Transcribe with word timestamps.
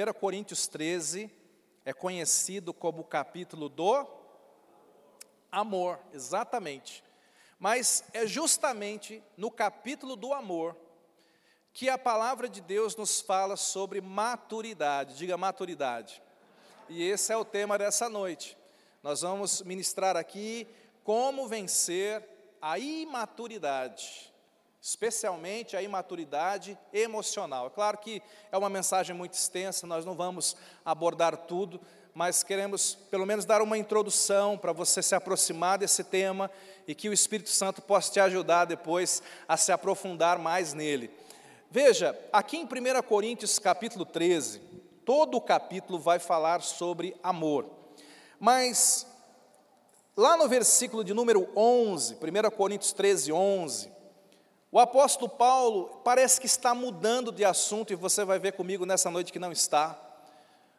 1 0.00 0.12
Coríntios 0.14 0.66
13 0.66 1.30
é 1.84 1.92
conhecido 1.92 2.72
como 2.72 3.02
o 3.02 3.04
capítulo 3.04 3.68
do 3.68 4.06
amor, 5.52 5.98
exatamente. 6.14 7.04
Mas 7.58 8.02
é 8.14 8.26
justamente 8.26 9.22
no 9.36 9.50
capítulo 9.50 10.16
do 10.16 10.32
amor 10.32 10.74
que 11.74 11.90
a 11.90 11.98
palavra 11.98 12.48
de 12.48 12.62
Deus 12.62 12.96
nos 12.96 13.20
fala 13.20 13.56
sobre 13.56 14.00
maturidade. 14.00 15.16
Diga 15.16 15.36
maturidade. 15.36 16.22
E 16.88 17.02
esse 17.02 17.32
é 17.32 17.36
o 17.36 17.44
tema 17.44 17.76
dessa 17.76 18.08
noite. 18.08 18.56
Nós 19.02 19.20
vamos 19.20 19.60
ministrar 19.62 20.16
aqui 20.16 20.66
como 21.04 21.46
vencer 21.46 22.26
a 22.62 22.78
imaturidade, 22.78 24.29
especialmente 24.80 25.76
a 25.76 25.82
imaturidade 25.82 26.78
emocional. 26.92 27.66
É 27.66 27.70
claro 27.70 27.98
que 27.98 28.22
é 28.50 28.56
uma 28.56 28.70
mensagem 28.70 29.14
muito 29.14 29.34
extensa, 29.34 29.86
nós 29.86 30.04
não 30.04 30.14
vamos 30.14 30.56
abordar 30.84 31.36
tudo, 31.36 31.80
mas 32.14 32.42
queremos 32.42 32.94
pelo 33.10 33.26
menos 33.26 33.44
dar 33.44 33.62
uma 33.62 33.76
introdução 33.76 34.56
para 34.56 34.72
você 34.72 35.02
se 35.02 35.14
aproximar 35.14 35.78
desse 35.78 36.02
tema 36.02 36.50
e 36.86 36.94
que 36.94 37.08
o 37.08 37.12
Espírito 37.12 37.50
Santo 37.50 37.82
possa 37.82 38.12
te 38.12 38.20
ajudar 38.20 38.64
depois 38.64 39.22
a 39.46 39.56
se 39.56 39.70
aprofundar 39.70 40.38
mais 40.38 40.72
nele. 40.72 41.10
Veja, 41.70 42.18
aqui 42.32 42.56
em 42.56 42.64
1 42.64 43.02
Coríntios 43.02 43.58
capítulo 43.58 44.04
13, 44.04 44.60
todo 45.04 45.36
o 45.36 45.40
capítulo 45.40 45.98
vai 45.98 46.18
falar 46.18 46.62
sobre 46.62 47.16
amor. 47.22 47.66
Mas, 48.40 49.06
lá 50.16 50.36
no 50.36 50.48
versículo 50.48 51.04
de 51.04 51.14
número 51.14 51.48
11, 51.54 52.14
1 52.16 52.50
Coríntios 52.56 52.92
13, 52.92 53.32
11, 53.32 53.99
o 54.72 54.78
apóstolo 54.78 55.28
Paulo 55.28 56.00
parece 56.04 56.40
que 56.40 56.46
está 56.46 56.74
mudando 56.74 57.32
de 57.32 57.44
assunto, 57.44 57.92
e 57.92 57.96
você 57.96 58.24
vai 58.24 58.38
ver 58.38 58.52
comigo 58.52 58.86
nessa 58.86 59.10
noite 59.10 59.32
que 59.32 59.38
não 59.38 59.50
está. 59.50 59.98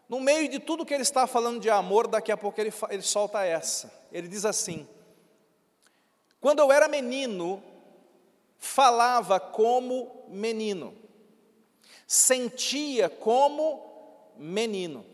No 0.07 0.19
meio 0.19 0.47
de 0.47 0.59
tudo 0.59 0.85
que 0.85 0.93
ele 0.93 1.03
está 1.03 1.27
falando 1.27 1.59
de 1.59 1.69
amor, 1.69 2.07
daqui 2.07 2.31
a 2.31 2.37
pouco 2.37 2.59
ele, 2.59 2.73
ele 2.89 3.01
solta 3.01 3.43
essa. 3.43 3.91
Ele 4.11 4.27
diz 4.27 4.45
assim: 4.45 4.87
Quando 6.39 6.59
eu 6.59 6.71
era 6.71 6.87
menino, 6.87 7.61
falava 8.57 9.39
como 9.39 10.25
menino, 10.29 10.95
sentia 12.07 13.09
como 13.09 14.31
menino. 14.37 15.05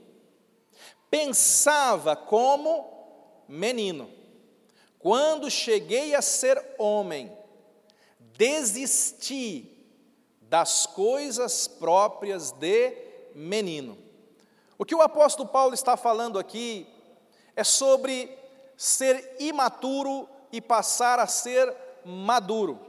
Pensava 1.09 2.15
como 2.15 3.43
menino. 3.47 4.11
Quando 4.99 5.49
cheguei 5.49 6.13
a 6.13 6.21
ser 6.21 6.63
homem, 6.77 7.31
desisti 8.37 9.75
das 10.41 10.85
coisas 10.85 11.67
próprias 11.67 12.51
de 12.51 12.93
menino. 13.35 13.97
O 14.77 14.85
que 14.85 14.95
o 14.95 15.01
apóstolo 15.01 15.49
Paulo 15.49 15.73
está 15.73 15.97
falando 15.97 16.39
aqui 16.39 16.87
é 17.55 17.63
sobre 17.63 18.37
ser 18.77 19.35
imaturo 19.39 20.29
e 20.51 20.61
passar 20.61 21.19
a 21.19 21.27
ser 21.27 21.75
maduro. 22.05 22.79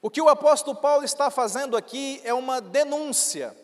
O 0.00 0.08
que 0.08 0.22
o 0.22 0.28
apóstolo 0.28 0.76
Paulo 0.76 1.04
está 1.04 1.30
fazendo 1.30 1.76
aqui 1.76 2.20
é 2.24 2.32
uma 2.32 2.60
denúncia 2.60 3.54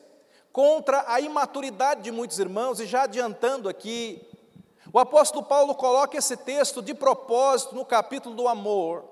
contra 0.52 1.04
a 1.06 1.20
imaturidade 1.20 2.02
de 2.02 2.10
muitos 2.10 2.38
irmãos, 2.38 2.80
e 2.80 2.86
já 2.86 3.02
adiantando 3.02 3.68
aqui, 3.68 4.26
o 4.92 4.98
apóstolo 4.98 5.44
Paulo 5.44 5.74
coloca 5.74 6.16
esse 6.16 6.36
texto 6.36 6.82
de 6.82 6.94
propósito 6.94 7.74
no 7.74 7.84
capítulo 7.84 8.34
do 8.34 8.48
amor, 8.48 9.04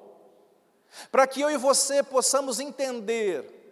para 1.11 1.27
que 1.27 1.41
eu 1.41 1.51
e 1.51 1.57
você 1.57 2.03
possamos 2.03 2.61
entender 2.61 3.63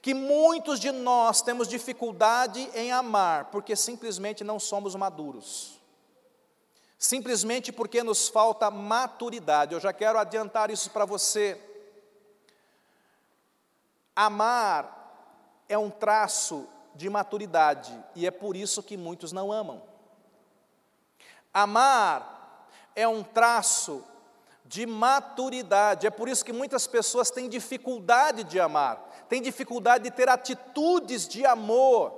que 0.00 0.14
muitos 0.14 0.80
de 0.80 0.90
nós 0.90 1.42
temos 1.42 1.68
dificuldade 1.68 2.70
em 2.74 2.90
amar, 2.90 3.46
porque 3.46 3.76
simplesmente 3.76 4.42
não 4.42 4.58
somos 4.58 4.94
maduros. 4.94 5.80
Simplesmente 6.98 7.70
porque 7.70 8.02
nos 8.02 8.28
falta 8.28 8.70
maturidade. 8.70 9.74
Eu 9.74 9.80
já 9.80 9.92
quero 9.92 10.18
adiantar 10.18 10.70
isso 10.70 10.90
para 10.90 11.04
você. 11.04 11.60
Amar 14.16 15.64
é 15.68 15.76
um 15.76 15.90
traço 15.90 16.66
de 16.94 17.10
maturidade 17.10 17.92
e 18.14 18.26
é 18.26 18.30
por 18.30 18.56
isso 18.56 18.82
que 18.82 18.96
muitos 18.96 19.32
não 19.32 19.52
amam. 19.52 19.82
Amar 21.52 22.66
é 22.94 23.06
um 23.06 23.22
traço 23.22 24.02
de 24.64 24.86
maturidade, 24.86 26.06
é 26.06 26.10
por 26.10 26.28
isso 26.28 26.44
que 26.44 26.52
muitas 26.52 26.86
pessoas 26.86 27.30
têm 27.30 27.48
dificuldade 27.48 28.44
de 28.44 28.58
amar, 28.58 29.26
têm 29.28 29.42
dificuldade 29.42 30.04
de 30.04 30.10
ter 30.10 30.28
atitudes 30.28 31.28
de 31.28 31.44
amor. 31.44 32.12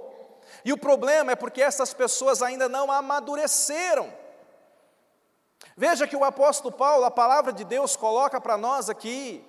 E 0.65 0.73
o 0.73 0.79
problema 0.79 1.33
é 1.33 1.37
porque 1.37 1.61
essas 1.61 1.93
pessoas 1.93 2.43
ainda 2.43 2.69
não 2.69 2.91
amadureceram. 2.91 4.13
Veja 5.77 6.07
que 6.07 6.17
o 6.17 6.25
apóstolo 6.25 6.75
Paulo, 6.75 7.05
a 7.05 7.11
palavra 7.11 7.53
de 7.53 7.65
Deus, 7.65 7.97
coloca 7.97 8.41
para 8.41 8.57
nós 8.57 8.89
aqui, 8.89 9.45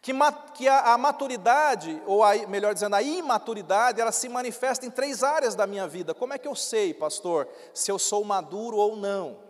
que, 0.00 0.12
que 0.54 0.66
a, 0.66 0.94
a, 0.94 0.98
maturidade, 0.98 2.02
ou 2.06 2.24
a, 2.24 2.34
melhor 2.46 2.72
dizendo, 2.74 2.96
a 2.96 3.02
imaturidade, 3.02 4.00
ela 4.00 4.12
se 4.12 4.28
manifesta 4.28 4.86
em 4.86 4.90
três 4.90 5.22
áreas 5.22 5.54
da 5.54 5.66
minha 5.66 5.86
vida. 5.86 6.14
Como 6.14 6.32
é 6.32 6.38
que 6.38 6.48
eu 6.48 6.54
sei, 6.54 6.94
pastor, 6.94 7.48
se 7.74 7.90
eu 7.90 7.98
sou 7.98 8.24
maduro 8.24 8.76
ou 8.76 8.96
não? 8.96 9.47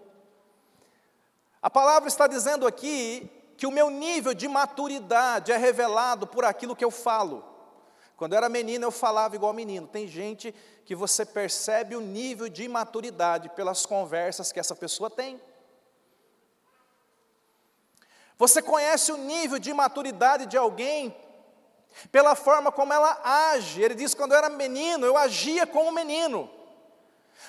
A 1.61 1.69
palavra 1.69 2.09
está 2.09 2.27
dizendo 2.27 2.67
aqui 2.67 3.29
que 3.57 3.67
o 3.67 3.71
meu 3.73 3.91
nível 3.91 4.33
de 4.33 4.47
maturidade 4.47 5.51
é 5.51 5.57
revelado 5.57 6.27
por 6.27 6.45
aquilo 6.45 6.77
que 6.77 6.85
eu 6.85 6.91
falo. 6.91 7.45
Quando 8.17 8.33
eu 8.33 8.37
era 8.37 8.49
menino, 8.49 8.85
eu 8.85 8.91
falava 8.93 9.35
igual 9.35 9.53
menino. 9.53 9.87
Tem 9.87 10.07
gente 10.07 10.55
que 10.85 10.95
você 10.95 11.27
percebe 11.27 11.97
o 11.97 12.01
nível 12.01 12.49
de 12.49 12.69
maturidade 12.69 13.49
pelas 13.51 13.85
conversas 13.85 14.53
que 14.53 14.61
essa 14.61 14.77
pessoa 14.77 15.11
tem. 15.11 15.41
Você 18.37 18.63
conhece 18.63 19.11
o 19.11 19.17
nível 19.17 19.59
de 19.59 19.73
maturidade 19.73 20.47
de 20.47 20.57
alguém 20.57 21.15
pela 22.13 22.37
forma 22.37 22.71
como 22.71 22.93
ela 22.93 23.21
age. 23.25 23.83
Ele 23.83 23.97
diz: 23.97 24.15
quando 24.15 24.33
eu 24.33 24.39
era 24.39 24.49
menino, 24.49 25.05
eu 25.05 25.17
agia 25.17 25.67
como 25.67 25.91
menino. 25.91 26.49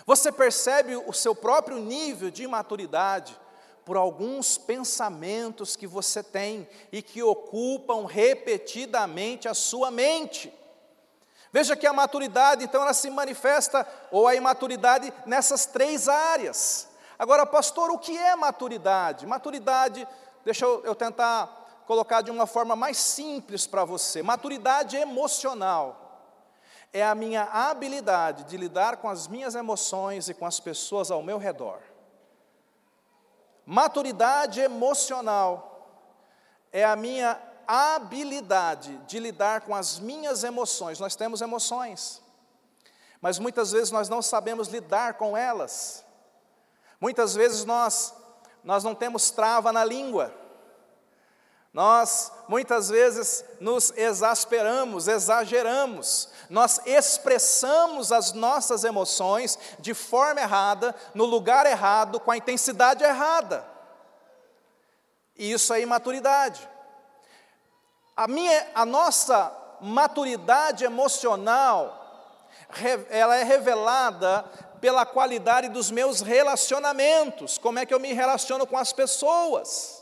Você 0.05 0.31
percebe 0.31 0.95
o 0.95 1.13
seu 1.13 1.35
próprio 1.35 1.77
nível 1.77 2.31
de 2.31 2.47
maturidade 2.47 3.39
por 3.89 3.97
alguns 3.97 4.55
pensamentos 4.55 5.75
que 5.75 5.87
você 5.87 6.21
tem 6.21 6.69
e 6.91 7.01
que 7.01 7.23
ocupam 7.23 8.05
repetidamente 8.05 9.47
a 9.47 9.55
sua 9.55 9.89
mente. 9.89 10.53
Veja 11.51 11.75
que 11.75 11.87
a 11.87 11.91
maturidade, 11.91 12.63
então, 12.63 12.83
ela 12.83 12.93
se 12.93 13.09
manifesta, 13.09 13.87
ou 14.11 14.27
a 14.27 14.35
imaturidade, 14.35 15.11
nessas 15.25 15.65
três 15.65 16.07
áreas. 16.07 16.87
Agora, 17.17 17.47
pastor, 17.47 17.89
o 17.89 17.97
que 17.97 18.15
é 18.15 18.35
maturidade? 18.35 19.25
Maturidade 19.25 20.07
Deixa 20.45 20.65
eu, 20.65 20.83
eu 20.85 20.93
tentar 20.93 21.83
colocar 21.87 22.21
de 22.21 22.29
uma 22.29 22.45
forma 22.45 22.75
mais 22.75 22.95
simples 22.95 23.65
para 23.65 23.83
você. 23.83 24.21
Maturidade 24.21 24.97
emocional 24.97 26.37
é 26.93 27.03
a 27.03 27.15
minha 27.15 27.45
habilidade 27.45 28.43
de 28.43 28.55
lidar 28.55 28.97
com 28.97 29.09
as 29.09 29.27
minhas 29.27 29.55
emoções 29.55 30.29
e 30.29 30.35
com 30.35 30.45
as 30.45 30.59
pessoas 30.59 31.09
ao 31.09 31.23
meu 31.23 31.39
redor. 31.39 31.79
Maturidade 33.69 34.59
emocional 34.59 35.87
é 36.71 36.83
a 36.83 36.95
minha 36.95 37.39
habilidade 37.67 38.97
de 39.05 39.19
lidar 39.19 39.61
com 39.61 39.75
as 39.75 39.99
minhas 39.99 40.43
emoções. 40.43 40.99
Nós 40.99 41.15
temos 41.15 41.39
emoções, 41.39 42.19
mas 43.21 43.37
muitas 43.37 43.71
vezes 43.71 43.91
nós 43.91 44.09
não 44.09 44.23
sabemos 44.23 44.69
lidar 44.69 45.19
com 45.19 45.37
elas. 45.37 46.03
Muitas 46.99 47.35
vezes 47.35 47.63
nós 47.63 48.11
nós 48.63 48.83
não 48.83 48.95
temos 48.95 49.29
trava 49.29 49.71
na 49.71 49.85
língua. 49.85 50.33
Nós 51.73 52.31
muitas 52.47 52.89
vezes 52.89 53.45
nos 53.59 53.91
exasperamos, 53.95 55.07
exageramos, 55.07 56.29
nós 56.49 56.81
expressamos 56.85 58.11
as 58.11 58.33
nossas 58.33 58.83
emoções 58.83 59.57
de 59.77 59.93
forma 59.93 60.41
errada, 60.41 60.95
no 61.13 61.25
lugar 61.25 61.67
errado, 61.67 62.19
com 62.19 62.31
a 62.31 62.37
intensidade 62.37 63.03
errada. 63.03 63.63
E 65.37 65.51
isso 65.51 65.71
é 65.73 65.81
imaturidade. 65.81 66.67
A, 68.17 68.27
minha, 68.27 68.67
a 68.73 68.83
nossa 68.83 69.55
maturidade 69.79 70.83
emocional, 70.83 72.49
ela 73.09 73.35
é 73.35 73.43
revelada 73.43 74.43
pela 74.81 75.05
qualidade 75.05 75.69
dos 75.69 75.91
meus 75.91 76.19
relacionamentos, 76.21 77.57
como 77.57 77.79
é 77.79 77.85
que 77.85 77.93
eu 77.93 77.99
me 77.99 78.11
relaciono 78.11 78.65
com 78.65 78.77
as 78.77 78.91
pessoas. 78.91 79.98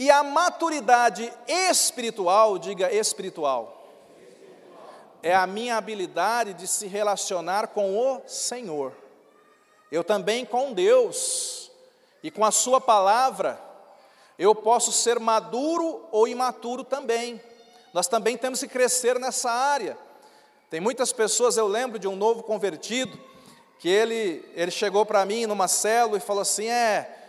E 0.00 0.10
a 0.10 0.22
maturidade 0.22 1.30
espiritual, 1.46 2.58
diga 2.58 2.90
espiritual, 2.90 3.86
é 5.22 5.34
a 5.34 5.46
minha 5.46 5.76
habilidade 5.76 6.54
de 6.54 6.66
se 6.66 6.86
relacionar 6.86 7.66
com 7.66 7.98
o 7.98 8.22
Senhor. 8.26 8.94
Eu 9.92 10.02
também 10.02 10.46
com 10.46 10.72
Deus 10.72 11.70
e 12.22 12.30
com 12.30 12.46
a 12.46 12.50
Sua 12.50 12.80
palavra, 12.80 13.60
eu 14.38 14.54
posso 14.54 14.90
ser 14.90 15.20
maduro 15.20 16.08
ou 16.10 16.26
imaturo 16.26 16.82
também. 16.82 17.38
Nós 17.92 18.08
também 18.08 18.38
temos 18.38 18.60
que 18.60 18.68
crescer 18.68 19.20
nessa 19.20 19.50
área. 19.50 19.98
Tem 20.70 20.80
muitas 20.80 21.12
pessoas, 21.12 21.58
eu 21.58 21.68
lembro 21.68 21.98
de 21.98 22.08
um 22.08 22.16
novo 22.16 22.42
convertido, 22.42 23.20
que 23.78 23.90
ele, 23.90 24.50
ele 24.54 24.70
chegou 24.70 25.04
para 25.04 25.26
mim 25.26 25.44
numa 25.44 25.68
célula 25.68 26.16
e 26.16 26.20
falou 26.20 26.40
assim: 26.40 26.68
É, 26.68 27.19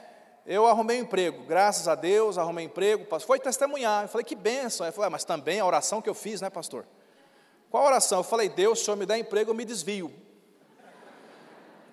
eu 0.52 0.68
arrumei 0.68 1.00
um 1.00 1.04
emprego, 1.04 1.44
graças 1.44 1.88
a 1.88 1.96
Deus, 1.96 2.38
arrumei 2.38 2.66
um 2.66 2.68
emprego, 2.68 3.08
foi 3.22 3.40
testemunhar. 3.40 4.04
Eu 4.04 4.10
falei: 4.10 4.26
Que 4.26 4.36
benção. 4.36 4.86
Ele 4.86 4.92
falou: 4.92 5.08
é, 5.08 5.10
Mas 5.10 5.24
também 5.24 5.62
a 5.62 5.66
oração 5.66 6.02
que 6.02 6.10
eu 6.10 6.14
fiz, 6.14 6.42
né, 6.42 6.50
pastor? 6.50 6.86
Qual 7.70 7.86
oração? 7.86 8.20
Eu 8.20 8.24
falei: 8.24 8.50
Deus, 8.50 8.80
se 8.80 8.84
o 8.84 8.86
senhor 8.86 8.98
me 8.98 9.06
der 9.06 9.18
emprego, 9.18 9.52
eu 9.52 9.56
me 9.56 9.64
desvio. 9.64 10.14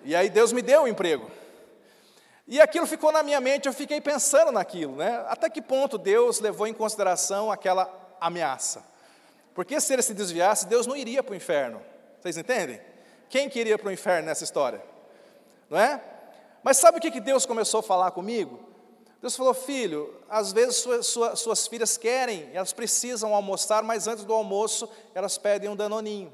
E 0.03 0.13
aí 0.13 0.29
Deus 0.29 0.51
me 0.51 0.61
deu 0.61 0.83
o 0.83 0.87
emprego. 0.89 1.31
E 2.45 2.59
aquilo 2.59 2.85
ficou 2.85 3.13
na 3.13 3.23
minha 3.23 3.39
mente, 3.39 3.67
eu 3.67 3.73
fiquei 3.73 4.01
pensando 4.01 4.51
naquilo, 4.51 4.97
né? 4.97 5.23
Até 5.29 5.49
que 5.49 5.61
ponto 5.61 5.97
Deus 5.97 6.41
levou 6.41 6.67
em 6.67 6.73
consideração 6.73 7.49
aquela 7.49 7.89
ameaça? 8.19 8.83
Porque 9.55 9.79
se 9.79 9.93
ele 9.93 10.01
se 10.01 10.13
desviasse, 10.13 10.67
Deus 10.67 10.85
não 10.85 10.97
iria 10.97 11.23
para 11.23 11.31
o 11.31 11.35
inferno. 11.35 11.81
Vocês 12.19 12.37
entendem? 12.37 12.81
Quem 13.29 13.47
queria 13.47 13.77
para 13.77 13.87
o 13.87 13.91
inferno 13.91 14.25
nessa 14.25 14.43
história? 14.43 14.81
Não 15.69 15.79
é? 15.79 16.01
Mas 16.63 16.77
sabe 16.77 16.97
o 16.97 17.01
que, 17.01 17.11
que 17.11 17.21
Deus 17.21 17.45
começou 17.45 17.79
a 17.79 17.83
falar 17.83 18.11
comigo? 18.11 18.59
Deus 19.21 19.35
falou, 19.35 19.53
filho, 19.53 20.15
às 20.29 20.53
vezes 20.53 20.77
sua, 20.77 21.03
sua, 21.03 21.35
suas 21.35 21.67
filhas 21.67 21.97
querem, 21.97 22.49
elas 22.53 22.71
precisam 22.71 23.35
almoçar, 23.35 23.83
mas 23.83 24.07
antes 24.07 24.23
do 24.23 24.33
almoço 24.33 24.89
elas 25.13 25.37
pedem 25.37 25.69
um 25.69 25.75
danoninho. 25.75 26.33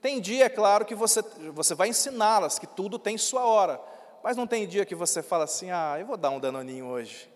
Tem 0.00 0.20
dia, 0.20 0.46
é 0.46 0.48
claro, 0.48 0.84
que 0.84 0.94
você, 0.94 1.22
você 1.52 1.74
vai 1.74 1.88
ensiná-las 1.88 2.58
que 2.58 2.66
tudo 2.66 2.98
tem 2.98 3.16
sua 3.16 3.46
hora, 3.46 3.80
mas 4.22 4.36
não 4.36 4.46
tem 4.46 4.66
dia 4.66 4.84
que 4.84 4.94
você 4.94 5.22
fala 5.22 5.44
assim, 5.44 5.70
ah, 5.70 5.96
eu 5.98 6.04
vou 6.04 6.16
dar 6.16 6.30
um 6.30 6.40
danoninho 6.40 6.86
hoje. 6.86 7.30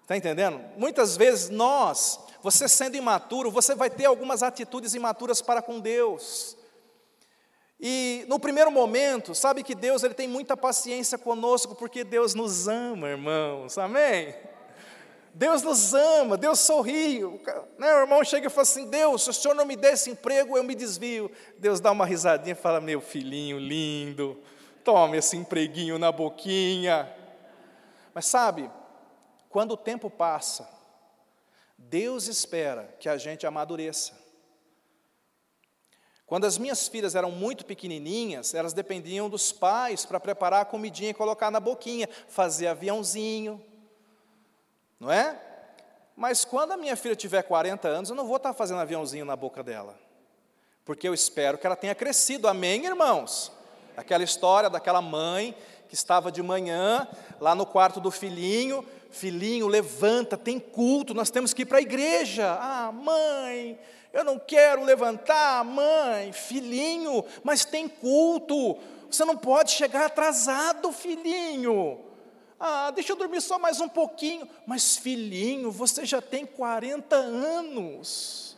Está 0.00 0.16
entendendo? 0.16 0.60
Muitas 0.76 1.16
vezes 1.16 1.50
nós, 1.50 2.18
você 2.42 2.68
sendo 2.68 2.96
imaturo, 2.96 3.50
você 3.50 3.74
vai 3.74 3.90
ter 3.90 4.06
algumas 4.06 4.42
atitudes 4.42 4.94
imaturas 4.94 5.42
para 5.42 5.60
com 5.60 5.80
Deus. 5.80 6.56
E 7.84 8.24
no 8.28 8.38
primeiro 8.38 8.70
momento, 8.70 9.34
sabe 9.34 9.64
que 9.64 9.74
Deus 9.74 10.04
ele 10.04 10.14
tem 10.14 10.28
muita 10.28 10.56
paciência 10.56 11.18
conosco, 11.18 11.74
porque 11.74 12.04
Deus 12.04 12.32
nos 12.32 12.68
ama, 12.68 13.08
irmãos, 13.08 13.76
amém? 13.76 14.32
Deus 15.34 15.62
nos 15.62 15.92
ama, 15.92 16.36
Deus 16.36 16.60
sorri. 16.60 17.22
Né, 17.76 17.92
o 17.94 18.02
irmão 18.02 18.22
chega 18.22 18.46
e 18.46 18.50
fala 18.50 18.62
assim: 18.62 18.88
Deus, 18.88 19.24
se 19.24 19.30
o 19.30 19.32
senhor 19.32 19.54
não 19.54 19.64
me 19.64 19.74
der 19.74 19.94
esse 19.94 20.10
emprego, 20.10 20.56
eu 20.56 20.62
me 20.62 20.76
desvio. 20.76 21.28
Deus 21.58 21.80
dá 21.80 21.90
uma 21.90 22.06
risadinha 22.06 22.52
e 22.52 22.54
fala: 22.54 22.80
Meu 22.80 23.00
filhinho 23.00 23.58
lindo, 23.58 24.40
tome 24.84 25.16
esse 25.16 25.36
empreguinho 25.36 25.98
na 25.98 26.12
boquinha. 26.12 27.12
Mas 28.14 28.26
sabe, 28.26 28.70
quando 29.48 29.72
o 29.72 29.76
tempo 29.76 30.08
passa, 30.08 30.68
Deus 31.76 32.28
espera 32.28 32.94
que 33.00 33.08
a 33.08 33.16
gente 33.16 33.44
amadureça. 33.44 34.21
Quando 36.32 36.46
as 36.46 36.56
minhas 36.56 36.88
filhas 36.88 37.14
eram 37.14 37.30
muito 37.30 37.62
pequenininhas, 37.66 38.54
elas 38.54 38.72
dependiam 38.72 39.28
dos 39.28 39.52
pais 39.52 40.06
para 40.06 40.18
preparar 40.18 40.62
a 40.62 40.64
comidinha 40.64 41.10
e 41.10 41.12
colocar 41.12 41.50
na 41.50 41.60
boquinha, 41.60 42.08
fazer 42.26 42.68
aviãozinho, 42.68 43.62
não 44.98 45.12
é? 45.12 45.38
Mas 46.16 46.42
quando 46.42 46.72
a 46.72 46.76
minha 46.78 46.96
filha 46.96 47.14
tiver 47.14 47.42
40 47.42 47.86
anos, 47.86 48.08
eu 48.08 48.16
não 48.16 48.26
vou 48.26 48.38
estar 48.38 48.54
fazendo 48.54 48.80
aviãozinho 48.80 49.26
na 49.26 49.36
boca 49.36 49.62
dela, 49.62 49.94
porque 50.86 51.06
eu 51.06 51.12
espero 51.12 51.58
que 51.58 51.66
ela 51.66 51.76
tenha 51.76 51.94
crescido, 51.94 52.48
amém, 52.48 52.86
irmãos? 52.86 53.52
Aquela 53.94 54.24
história 54.24 54.70
daquela 54.70 55.02
mãe 55.02 55.54
que 55.86 55.94
estava 55.94 56.32
de 56.32 56.42
manhã 56.42 57.06
lá 57.38 57.54
no 57.54 57.66
quarto 57.66 58.00
do 58.00 58.10
filhinho, 58.10 58.82
filhinho, 59.10 59.68
levanta, 59.68 60.38
tem 60.38 60.58
culto, 60.58 61.12
nós 61.12 61.30
temos 61.30 61.52
que 61.52 61.60
ir 61.60 61.66
para 61.66 61.76
a 61.76 61.82
igreja. 61.82 62.56
Ah, 62.58 62.90
mãe, 62.90 63.78
eu 64.12 64.24
não 64.24 64.38
quero 64.38 64.84
levantar, 64.84 65.64
mãe, 65.64 66.32
filhinho, 66.32 67.24
mas 67.42 67.64
tem 67.64 67.88
culto. 67.88 68.78
Você 69.10 69.24
não 69.24 69.36
pode 69.36 69.70
chegar 69.70 70.06
atrasado, 70.06 70.92
filhinho. 70.92 71.98
Ah, 72.58 72.90
deixa 72.90 73.12
eu 73.12 73.16
dormir 73.16 73.40
só 73.40 73.58
mais 73.58 73.80
um 73.80 73.88
pouquinho. 73.88 74.48
Mas, 74.66 74.96
filhinho, 74.96 75.70
você 75.70 76.06
já 76.06 76.22
tem 76.22 76.46
40 76.46 77.16
anos. 77.16 78.56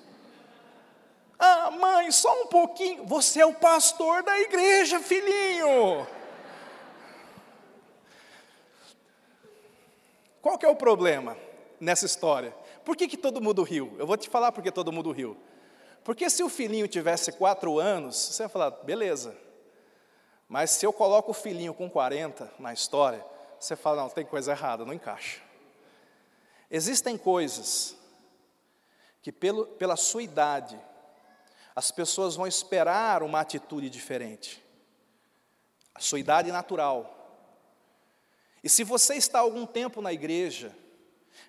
Ah, 1.38 1.70
mãe, 1.70 2.10
só 2.10 2.42
um 2.42 2.46
pouquinho. 2.46 3.06
Você 3.06 3.40
é 3.40 3.46
o 3.46 3.54
pastor 3.54 4.22
da 4.22 4.38
igreja, 4.38 5.00
filhinho. 5.00 6.06
Qual 10.42 10.58
que 10.58 10.66
é 10.66 10.68
o 10.68 10.76
problema 10.76 11.36
nessa 11.80 12.04
história? 12.04 12.54
Por 12.84 12.96
que, 12.96 13.08
que 13.08 13.16
todo 13.16 13.40
mundo 13.40 13.62
riu? 13.62 13.94
Eu 13.98 14.06
vou 14.06 14.16
te 14.16 14.28
falar 14.28 14.52
porque 14.52 14.70
todo 14.70 14.92
mundo 14.92 15.10
riu. 15.10 15.34
Porque 16.04 16.28
se 16.28 16.42
o 16.42 16.50
filhinho 16.50 16.86
tivesse 16.86 17.32
quatro 17.32 17.80
anos, 17.80 18.14
você 18.14 18.42
vai 18.42 18.50
falar, 18.50 18.70
beleza. 18.70 19.34
Mas 20.46 20.70
se 20.70 20.84
eu 20.84 20.92
coloco 20.92 21.30
o 21.30 21.34
filhinho 21.34 21.72
com 21.72 21.88
40 21.88 22.52
na 22.58 22.74
história, 22.74 23.24
você 23.58 23.74
fala, 23.74 24.02
não, 24.02 24.10
tem 24.10 24.26
coisa 24.26 24.52
errada, 24.52 24.84
não 24.84 24.92
encaixa. 24.92 25.40
Existem 26.70 27.16
coisas 27.16 27.96
que 29.22 29.32
pelo, 29.32 29.66
pela 29.66 29.96
sua 29.96 30.22
idade, 30.22 30.78
as 31.74 31.90
pessoas 31.90 32.36
vão 32.36 32.46
esperar 32.46 33.22
uma 33.22 33.40
atitude 33.40 33.88
diferente. 33.88 34.62
A 35.94 36.00
sua 36.00 36.20
idade 36.20 36.52
natural. 36.52 37.10
E 38.62 38.68
se 38.68 38.84
você 38.84 39.14
está 39.14 39.38
algum 39.38 39.64
tempo 39.64 40.02
na 40.02 40.12
igreja, 40.12 40.76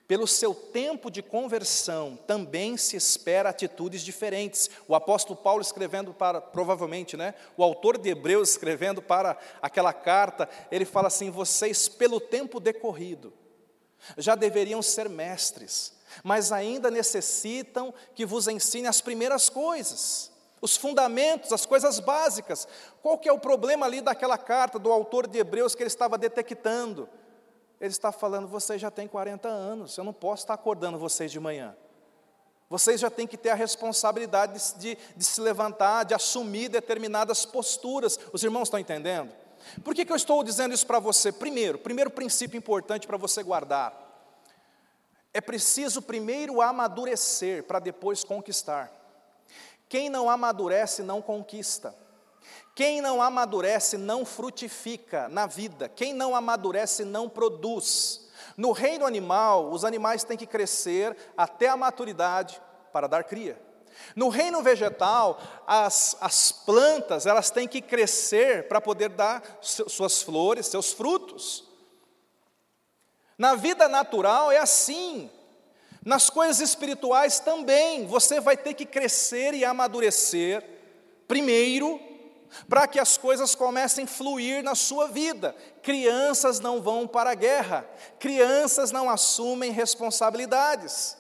pelo 0.08 0.28
seu 0.28 0.54
tempo 0.54 1.10
de 1.10 1.22
conversão, 1.24 2.18
também 2.28 2.78
se 2.78 2.96
espera 2.96 3.50
atitudes 3.50 4.02
diferentes. 4.02 4.70
O 4.88 4.94
apóstolo 4.94 5.36
Paulo 5.36 5.62
escrevendo 5.62 6.14
para, 6.14 6.40
provavelmente, 6.40 7.18
né? 7.18 7.34
O 7.58 7.64
autor 7.64 7.98
de 7.98 8.10
Hebreus 8.10 8.52
escrevendo 8.52 9.02
para 9.02 9.38
aquela 9.62 9.94
carta, 9.94 10.48
ele 10.72 10.86
fala 10.86 11.08
assim: 11.08 11.32
vocês, 11.32 11.88
pelo 11.88 12.20
tempo 12.20 12.60
decorrido, 12.60 13.34
já 14.18 14.36
deveriam 14.36 14.82
ser 14.82 15.10
mestres, 15.10 15.94
mas 16.24 16.52
ainda 16.52 16.92
necessitam 16.92 17.94
que 18.14 18.26
vos 18.26 18.48
ensine 18.48 18.88
as 18.88 19.02
primeiras 19.02 19.50
coisas, 19.50 20.32
os 20.62 20.78
fundamentos, 20.78 21.52
as 21.52 21.66
coisas 21.66 22.00
básicas. 22.00 22.68
Qual 23.02 23.18
que 23.18 23.28
é 23.28 23.34
o 23.34 23.40
problema 23.40 23.88
ali 23.88 24.02
daquela 24.02 24.38
carta 24.38 24.78
do 24.78 24.92
autor 24.92 25.28
de 25.28 25.40
Hebreus 25.40 25.74
que 25.74 25.82
ele 25.82 25.88
estava 25.88 26.18
detectando? 26.18 27.10
Ele 27.80 27.92
está 27.92 28.12
falando, 28.12 28.48
vocês 28.48 28.80
já 28.80 28.90
têm 28.90 29.08
40 29.08 29.48
anos, 29.48 29.98
eu 29.98 30.04
não 30.04 30.14
posso 30.14 30.44
estar 30.44 30.54
acordando 30.54 30.98
vocês 30.98 31.32
de 31.32 31.40
manhã. 31.40 31.76
Vocês 32.70 33.00
já 33.00 33.10
têm 33.10 33.28
que 33.28 33.38
ter 33.38 33.50
a 33.50 33.56
responsabilidade 33.56 34.74
de, 34.74 34.96
de, 34.96 34.98
de 35.16 35.24
se 35.24 35.40
levantar, 35.40 36.04
de 36.04 36.14
assumir 36.14 36.70
determinadas 36.70 37.46
posturas. 37.46 38.20
Os 38.34 38.44
irmãos 38.44 38.64
estão 38.64 38.80
entendendo? 38.80 39.32
Por 39.84 39.94
que, 39.94 40.06
que 40.06 40.12
eu 40.12 40.16
estou 40.16 40.44
dizendo 40.44 40.74
isso 40.74 40.86
para 40.86 41.00
você? 41.00 41.32
Primeiro, 41.32 41.78
primeiro 41.78 42.10
princípio 42.10 42.58
importante 42.58 43.06
para 43.08 43.18
você 43.18 43.44
guardar. 43.44 44.02
É 45.34 45.42
preciso 45.42 46.02
primeiro 46.02 46.62
amadurecer 46.62 47.64
para 47.64 47.80
depois 47.80 48.24
conquistar. 48.24 48.92
Quem 49.88 50.10
não 50.10 50.30
amadurece 50.30 51.04
não 51.04 51.22
conquista. 51.22 51.94
Quem 52.76 53.00
não 53.00 53.22
amadurece 53.22 53.98
não 53.98 54.26
frutifica 54.26 55.30
na 55.30 55.48
vida, 55.48 55.88
quem 55.88 56.14
não 56.14 56.36
amadurece 56.36 57.06
não 57.06 57.30
produz. 57.30 58.28
No 58.58 58.74
reino 58.74 59.06
animal, 59.06 59.72
os 59.72 59.86
animais 59.86 60.26
têm 60.26 60.38
que 60.38 60.46
crescer 60.46 61.16
até 61.38 61.70
a 61.70 61.78
maturidade 61.78 62.62
para 62.92 63.08
dar 63.08 63.24
cria. 63.24 63.58
No 64.14 64.28
reino 64.28 64.62
vegetal, 64.62 65.42
as, 65.66 66.18
as 66.20 66.52
plantas 66.52 67.26
elas 67.26 67.50
têm 67.50 67.66
que 67.66 67.82
crescer 67.82 68.68
para 68.68 68.82
poder 68.82 69.08
dar 69.08 69.42
suas 69.62 70.22
flores, 70.22 70.68
seus 70.68 70.92
frutos. 70.92 71.64
Na 73.38 73.56
vida 73.56 73.88
natural 73.88 74.52
é 74.52 74.58
assim. 74.58 75.32
Nas 76.04 76.30
coisas 76.30 76.60
espirituais 76.60 77.40
também, 77.40 78.06
você 78.06 78.42
vai 78.42 78.58
ter 78.58 78.74
que 78.74 78.86
crescer 78.86 79.54
e 79.54 79.64
amadurecer, 79.64 80.62
primeiro, 81.26 82.00
para 82.68 82.88
que 82.88 83.00
as 83.00 83.18
coisas 83.18 83.56
comecem 83.56 84.06
a 84.06 84.08
fluir 84.08 84.64
na 84.64 84.76
sua 84.76 85.08
vida. 85.08 85.56
Crianças 85.82 86.60
não 86.60 86.82
vão 86.82 87.08
para 87.08 87.32
a 87.32 87.36
guerra, 87.36 87.86
crianças 88.20 88.92
não 88.92 89.10
assumem 89.10 89.72
responsabilidades. 89.72 91.18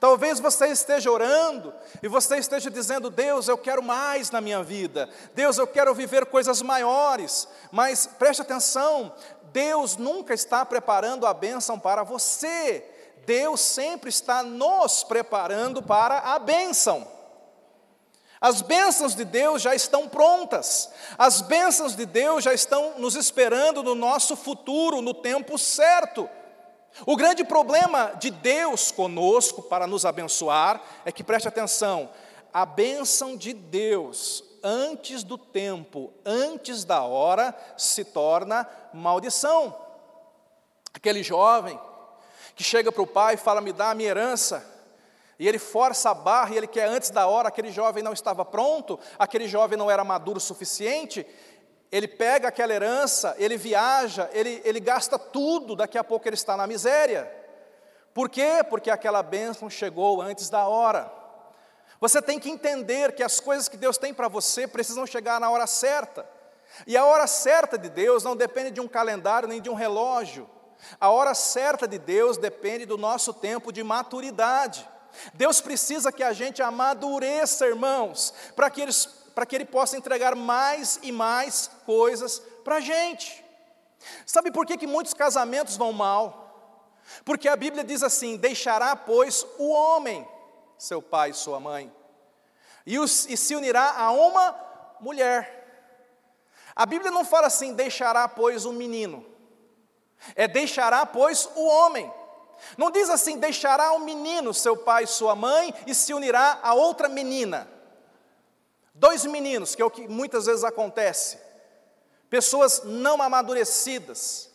Talvez 0.00 0.40
você 0.40 0.66
esteja 0.68 1.10
orando 1.10 1.72
e 2.02 2.08
você 2.08 2.36
esteja 2.38 2.70
dizendo: 2.70 3.10
Deus, 3.10 3.46
eu 3.46 3.56
quero 3.56 3.82
mais 3.82 4.30
na 4.30 4.40
minha 4.40 4.62
vida, 4.62 5.08
Deus, 5.34 5.58
eu 5.58 5.66
quero 5.66 5.94
viver 5.94 6.26
coisas 6.26 6.60
maiores, 6.62 7.46
mas 7.70 8.06
preste 8.06 8.42
atenção: 8.42 9.14
Deus 9.52 9.96
nunca 9.96 10.34
está 10.34 10.64
preparando 10.64 11.26
a 11.26 11.32
bênção 11.32 11.78
para 11.78 12.02
você, 12.02 12.84
Deus 13.24 13.60
sempre 13.60 14.10
está 14.10 14.42
nos 14.42 15.04
preparando 15.04 15.82
para 15.82 16.18
a 16.18 16.38
bênção. 16.38 17.15
As 18.40 18.60
bênçãos 18.60 19.14
de 19.14 19.24
Deus 19.24 19.62
já 19.62 19.74
estão 19.74 20.08
prontas, 20.08 20.90
as 21.16 21.40
bênçãos 21.40 21.96
de 21.96 22.04
Deus 22.04 22.44
já 22.44 22.52
estão 22.52 22.98
nos 22.98 23.14
esperando 23.16 23.82
no 23.82 23.94
nosso 23.94 24.36
futuro, 24.36 25.00
no 25.00 25.14
tempo 25.14 25.56
certo. 25.58 26.28
O 27.04 27.16
grande 27.16 27.44
problema 27.44 28.12
de 28.18 28.30
Deus 28.30 28.90
conosco 28.90 29.62
para 29.62 29.86
nos 29.86 30.04
abençoar 30.04 30.82
é 31.04 31.12
que 31.12 31.24
preste 31.24 31.48
atenção, 31.48 32.10
a 32.52 32.64
bênção 32.64 33.36
de 33.36 33.52
Deus 33.52 34.42
antes 34.62 35.22
do 35.22 35.38
tempo, 35.38 36.12
antes 36.24 36.84
da 36.84 37.02
hora, 37.02 37.54
se 37.76 38.04
torna 38.04 38.68
maldição. 38.92 39.76
Aquele 40.92 41.22
jovem 41.22 41.78
que 42.54 42.64
chega 42.64 42.90
para 42.90 43.02
o 43.02 43.06
pai 43.06 43.34
e 43.34 43.38
fala: 43.38 43.60
Me 43.60 43.72
dá 43.72 43.90
a 43.90 43.94
minha 43.94 44.08
herança. 44.10 44.75
E 45.38 45.46
ele 45.46 45.58
força 45.58 46.10
a 46.10 46.14
barra 46.14 46.54
e 46.54 46.56
ele 46.56 46.66
quer 46.66 46.88
antes 46.88 47.10
da 47.10 47.26
hora, 47.26 47.48
aquele 47.48 47.70
jovem 47.70 48.02
não 48.02 48.12
estava 48.12 48.44
pronto, 48.44 48.98
aquele 49.18 49.46
jovem 49.46 49.76
não 49.76 49.90
era 49.90 50.02
maduro 50.02 50.38
o 50.38 50.40
suficiente. 50.40 51.26
Ele 51.92 52.08
pega 52.08 52.48
aquela 52.48 52.72
herança, 52.72 53.34
ele 53.38 53.56
viaja, 53.56 54.30
ele, 54.32 54.60
ele 54.64 54.80
gasta 54.80 55.18
tudo, 55.18 55.76
daqui 55.76 55.98
a 55.98 56.04
pouco 56.04 56.26
ele 56.26 56.34
está 56.34 56.56
na 56.56 56.66
miséria. 56.66 57.30
Por 58.14 58.30
quê? 58.30 58.64
Porque 58.68 58.90
aquela 58.90 59.22
bênção 59.22 59.68
chegou 59.68 60.22
antes 60.22 60.48
da 60.48 60.66
hora. 60.66 61.12
Você 62.00 62.20
tem 62.20 62.38
que 62.38 62.50
entender 62.50 63.12
que 63.12 63.22
as 63.22 63.40
coisas 63.40 63.68
que 63.68 63.76
Deus 63.76 63.98
tem 63.98 64.12
para 64.12 64.28
você 64.28 64.66
precisam 64.66 65.06
chegar 65.06 65.38
na 65.38 65.50
hora 65.50 65.66
certa. 65.66 66.26
E 66.86 66.96
a 66.96 67.04
hora 67.04 67.26
certa 67.26 67.78
de 67.78 67.88
Deus 67.88 68.24
não 68.24 68.34
depende 68.34 68.70
de 68.70 68.80
um 68.80 68.88
calendário 68.88 69.48
nem 69.48 69.60
de 69.60 69.70
um 69.70 69.74
relógio. 69.74 70.48
A 71.00 71.10
hora 71.10 71.34
certa 71.34 71.86
de 71.86 71.98
Deus 71.98 72.36
depende 72.36 72.84
do 72.84 72.98
nosso 72.98 73.32
tempo 73.32 73.72
de 73.72 73.82
maturidade. 73.82 74.88
Deus 75.34 75.60
precisa 75.60 76.12
que 76.12 76.22
a 76.22 76.32
gente 76.32 76.62
amadureça, 76.62 77.66
irmãos, 77.66 78.32
para 78.54 78.70
que, 78.70 78.84
que 79.48 79.56
Ele 79.56 79.64
possa 79.64 79.96
entregar 79.96 80.34
mais 80.34 80.98
e 81.02 81.12
mais 81.12 81.70
coisas 81.84 82.40
para 82.64 82.76
a 82.76 82.80
gente. 82.80 83.44
Sabe 84.24 84.50
por 84.50 84.66
que, 84.66 84.76
que 84.76 84.86
muitos 84.86 85.14
casamentos 85.14 85.76
vão 85.76 85.92
mal? 85.92 86.46
Porque 87.24 87.48
a 87.48 87.56
Bíblia 87.56 87.84
diz 87.84 88.02
assim: 88.02 88.36
deixará, 88.36 88.94
pois, 88.94 89.46
o 89.58 89.68
homem, 89.68 90.26
seu 90.78 91.00
pai 91.00 91.30
e 91.30 91.34
sua 91.34 91.60
mãe, 91.60 91.92
e, 92.84 92.98
os, 92.98 93.26
e 93.26 93.36
se 93.36 93.54
unirá 93.54 93.94
a 93.96 94.10
uma 94.10 94.54
mulher. 95.00 95.54
A 96.74 96.84
Bíblia 96.84 97.10
não 97.10 97.24
fala 97.24 97.46
assim: 97.46 97.74
deixará, 97.74 98.28
pois, 98.28 98.64
o 98.64 98.72
menino, 98.72 99.24
é 100.34 100.46
deixará, 100.46 101.04
pois, 101.06 101.48
o 101.54 101.66
homem. 101.66 102.12
Não 102.76 102.90
diz 102.90 103.08
assim: 103.10 103.38
deixará 103.38 103.92
o 103.92 104.00
menino, 104.00 104.52
seu 104.52 104.76
pai 104.76 105.04
e 105.04 105.08
sua 105.08 105.34
mãe, 105.34 105.74
e 105.86 105.94
se 105.94 106.12
unirá 106.12 106.58
a 106.62 106.74
outra 106.74 107.08
menina. 107.08 107.68
Dois 108.94 109.24
meninos, 109.26 109.74
que 109.74 109.82
é 109.82 109.84
o 109.84 109.90
que 109.90 110.08
muitas 110.08 110.46
vezes 110.46 110.64
acontece. 110.64 111.38
Pessoas 112.30 112.82
não 112.84 113.22
amadurecidas, 113.22 114.50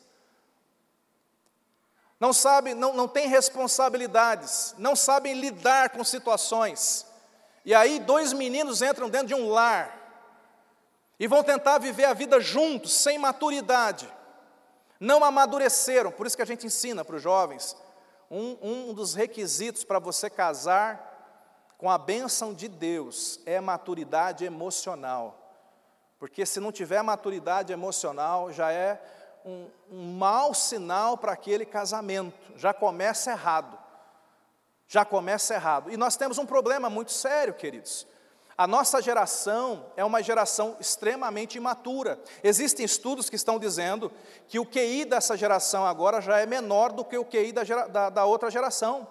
não 2.20 2.34
sabem, 2.34 2.74
não, 2.74 2.93
não 2.93 3.08
têm 3.08 3.27
responsabilidades, 3.27 4.75
não 4.77 4.96
sabem 4.96 5.39
lidar 5.39 5.89
com 5.89 6.03
situações. 6.03 7.05
E 7.63 7.74
aí 7.74 8.00
dois 8.00 8.34
meninos 8.34 8.81
entram 8.81 9.10
dentro 9.10 9.27
de 9.27 9.36
um 9.36 9.50
lar 9.50 9.98
e 11.20 11.27
vão 11.27 11.43
tentar 11.43 11.77
viver 11.77 12.05
a 12.05 12.13
vida 12.13 12.39
juntos, 12.39 12.93
sem 12.93 13.17
maturidade. 13.17 14.12
Não 15.00 15.24
amadureceram, 15.24 16.12
por 16.12 16.27
isso 16.27 16.36
que 16.36 16.41
a 16.41 16.46
gente 16.46 16.65
ensina 16.65 17.05
para 17.05 17.15
os 17.15 17.22
jovens 17.22 17.75
um, 18.32 18.58
um 18.62 18.94
dos 18.94 19.14
requisitos 19.14 19.84
para 19.84 20.00
você 20.00 20.30
casar 20.30 21.10
com 21.78 21.90
a 21.90 21.98
bênção 21.98 22.54
de 22.54 22.70
Deus 22.70 23.40
é 23.46 23.60
maturidade 23.60 24.46
emocional. 24.46 25.38
Porque 26.18 26.46
se 26.46 26.60
não 26.60 26.72
tiver 26.72 27.02
maturidade 27.02 27.74
emocional, 27.74 28.52
já 28.54 28.72
é 28.72 29.02
um, 29.44 29.68
um 29.92 30.14
mau 30.14 30.54
sinal 30.54 31.18
para 31.18 31.34
aquele 31.34 31.66
casamento, 31.66 32.54
já 32.56 32.74
começa 32.74 33.32
errado. 33.32 33.78
Já 34.88 35.04
começa 35.04 35.54
errado. 35.54 35.92
E 35.92 35.98
nós 35.98 36.16
temos 36.16 36.38
um 36.38 36.46
problema 36.46 36.90
muito 36.90 37.12
sério, 37.12 37.54
queridos. 37.54 38.08
A 38.62 38.68
nossa 38.68 39.01
geração 39.01 39.88
é 39.98 40.06
uma 40.06 40.22
geração 40.22 40.77
extremamente 40.80 41.58
imatura. 41.58 42.20
Existem 42.44 42.86
estudos 42.86 43.27
que 43.27 43.36
estão 43.36 43.58
dizendo 43.58 44.12
que 44.48 44.60
o 44.60 44.65
QI 44.68 45.03
dessa 45.03 45.36
geração 45.36 45.84
agora 45.84 46.22
já 46.22 46.38
é 46.38 46.46
menor 46.46 46.91
do 46.91 47.03
que 47.03 47.18
o 47.18 47.25
QI 47.25 47.51
da, 47.51 47.63
da, 47.88 48.10
da 48.12 48.25
outra 48.25 48.51
geração. 48.51 49.08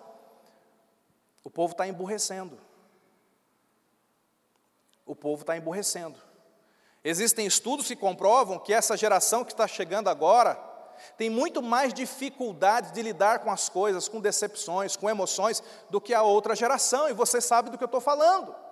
O 1.42 1.50
povo 1.50 1.72
está 1.72 1.84
emburrecendo. 1.84 2.60
O 5.04 5.16
povo 5.16 5.40
está 5.40 5.56
emburrecendo. 5.56 6.20
Existem 7.02 7.44
estudos 7.44 7.88
que 7.88 7.96
comprovam 7.96 8.56
que 8.56 8.72
essa 8.72 8.96
geração 8.96 9.44
que 9.44 9.50
está 9.50 9.66
chegando 9.66 10.06
agora 10.06 10.54
tem 11.18 11.28
muito 11.28 11.60
mais 11.60 11.92
dificuldade 11.92 12.92
de 12.92 13.02
lidar 13.02 13.40
com 13.40 13.50
as 13.50 13.68
coisas, 13.68 14.06
com 14.06 14.20
decepções, 14.20 14.94
com 14.94 15.10
emoções, 15.10 15.60
do 15.90 16.00
que 16.00 16.14
a 16.14 16.22
outra 16.22 16.54
geração, 16.54 17.08
e 17.08 17.12
você 17.12 17.40
sabe 17.40 17.68
do 17.68 17.76
que 17.76 17.82
eu 17.82 17.86
estou 17.86 18.00
falando. 18.00 18.69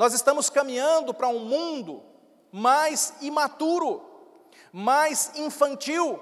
Nós 0.00 0.14
estamos 0.14 0.48
caminhando 0.48 1.12
para 1.12 1.28
um 1.28 1.40
mundo 1.40 2.02
mais 2.50 3.12
imaturo, 3.20 4.00
mais 4.72 5.30
infantil, 5.36 6.18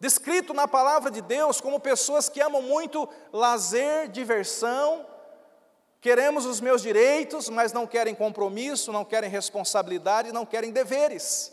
descrito 0.00 0.52
na 0.52 0.66
palavra 0.66 1.08
de 1.08 1.20
Deus 1.20 1.60
como 1.60 1.78
pessoas 1.78 2.28
que 2.28 2.40
amam 2.40 2.60
muito 2.60 3.08
lazer, 3.32 4.08
diversão, 4.08 5.06
queremos 6.00 6.46
os 6.46 6.60
meus 6.60 6.82
direitos, 6.82 7.48
mas 7.48 7.72
não 7.72 7.86
querem 7.86 8.12
compromisso, 8.12 8.90
não 8.90 9.04
querem 9.04 9.30
responsabilidade, 9.30 10.32
não 10.32 10.44
querem 10.44 10.72
deveres, 10.72 11.52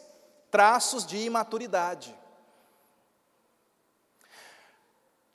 traços 0.50 1.06
de 1.06 1.18
imaturidade. 1.20 2.18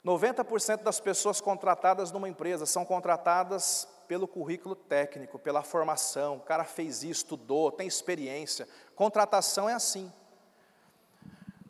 90% 0.05 0.83
das 0.83 0.99
pessoas 0.99 1.39
contratadas 1.39 2.11
numa 2.11 2.27
empresa 2.27 2.65
são 2.65 2.83
contratadas 2.83 3.87
pelo 4.07 4.27
currículo 4.27 4.75
técnico, 4.75 5.37
pela 5.37 5.61
formação. 5.61 6.37
O 6.37 6.41
cara 6.41 6.63
fez 6.63 7.03
isso, 7.03 7.23
estudou, 7.23 7.71
tem 7.71 7.87
experiência. 7.87 8.67
Contratação 8.95 9.69
é 9.69 9.73
assim. 9.73 10.11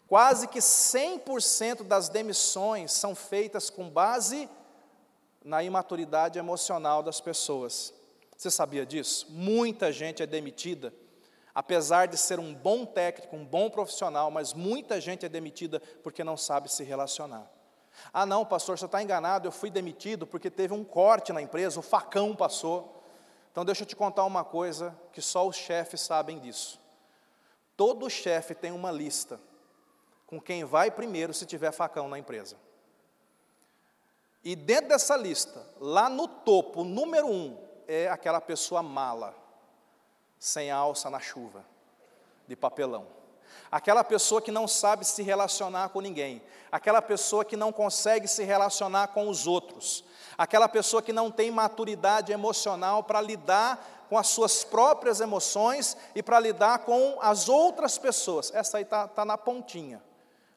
Quase 0.08 0.48
que 0.48 0.60
100% 0.60 1.84
das 1.84 2.08
demissões 2.08 2.94
são 2.94 3.13
feitas 3.13 3.70
com 3.70 3.89
base 3.89 4.50
na 5.44 5.63
imaturidade 5.63 6.39
emocional 6.39 7.03
das 7.03 7.20
pessoas. 7.20 7.94
Você 8.38 8.51
sabia 8.51 8.86
disso? 8.86 9.27
Muita 9.29 9.91
gente 9.91 10.22
é 10.22 10.25
demitida, 10.25 10.94
apesar 11.53 12.08
de 12.08 12.17
ser 12.17 12.39
um 12.39 12.53
bom 12.53 12.86
técnico, 12.86 13.36
um 13.36 13.46
bom 13.46 13.70
profissional, 13.70 14.29
mas 14.29 14.53
muita 14.53 15.01
gente 15.01 15.25
é 15.25 15.29
demitida 15.29 15.82
porque 16.03 16.24
não 16.24 16.38
sabe 16.38 16.72
se 16.72 16.84
relacionar. 16.84 17.56
Ah, 18.13 18.25
não, 18.25 18.45
pastor, 18.45 18.77
você 18.77 18.85
está 18.85 19.01
enganado, 19.01 19.47
eu 19.47 19.51
fui 19.51 19.69
demitido 19.69 20.25
porque 20.25 20.49
teve 20.49 20.73
um 20.73 20.83
corte 20.83 21.33
na 21.33 21.41
empresa, 21.41 21.79
o 21.79 21.83
facão 21.83 22.35
passou. 22.35 23.03
Então, 23.51 23.65
deixa 23.65 23.83
eu 23.83 23.87
te 23.87 23.95
contar 23.95 24.23
uma 24.23 24.43
coisa 24.43 24.95
que 25.11 25.21
só 25.21 25.47
os 25.47 25.55
chefes 25.55 26.01
sabem 26.01 26.39
disso. 26.39 26.79
Todo 27.75 28.09
chefe 28.09 28.53
tem 28.53 28.71
uma 28.71 28.91
lista 28.91 29.39
com 30.25 30.39
quem 30.41 30.63
vai 30.63 30.91
primeiro 30.91 31.33
se 31.33 31.45
tiver 31.45 31.71
facão 31.71 32.07
na 32.07 32.19
empresa. 32.19 32.57
E 34.43 34.55
dentro 34.55 34.89
dessa 34.89 35.15
lista, 35.15 35.65
lá 35.79 36.09
no 36.09 36.27
topo, 36.27 36.83
número 36.83 37.27
um, 37.27 37.57
é 37.87 38.07
aquela 38.07 38.39
pessoa 38.39 38.83
mala, 38.83 39.33
sem 40.37 40.69
alça 40.69 41.09
na 41.09 41.19
chuva, 41.19 41.65
de 42.47 42.55
papelão. 42.55 43.16
Aquela 43.71 44.03
pessoa 44.03 44.41
que 44.41 44.51
não 44.51 44.67
sabe 44.67 45.05
se 45.05 45.21
relacionar 45.21 45.89
com 45.89 46.00
ninguém, 46.00 46.41
aquela 46.71 47.01
pessoa 47.01 47.43
que 47.43 47.57
não 47.57 47.71
consegue 47.71 48.27
se 48.27 48.43
relacionar 48.43 49.07
com 49.09 49.27
os 49.27 49.45
outros, 49.45 50.03
aquela 50.38 50.69
pessoa 50.69 51.01
que 51.01 51.12
não 51.12 51.29
tem 51.29 51.51
maturidade 51.51 52.31
emocional 52.31 53.03
para 53.03 53.19
lidar 53.19 54.05
com 54.09 54.17
as 54.17 54.27
suas 54.27 54.63
próprias 54.63 55.19
emoções 55.19 55.97
e 56.15 56.24
para 56.24 56.39
lidar 56.39 56.79
com 56.79 57.17
as 57.21 57.50
outras 57.50 57.97
pessoas. 57.97 58.53
Essa 58.53 58.77
aí 58.77 58.83
está 58.83 59.07
tá 59.07 59.25
na 59.25 59.38
pontinha. 59.38 60.01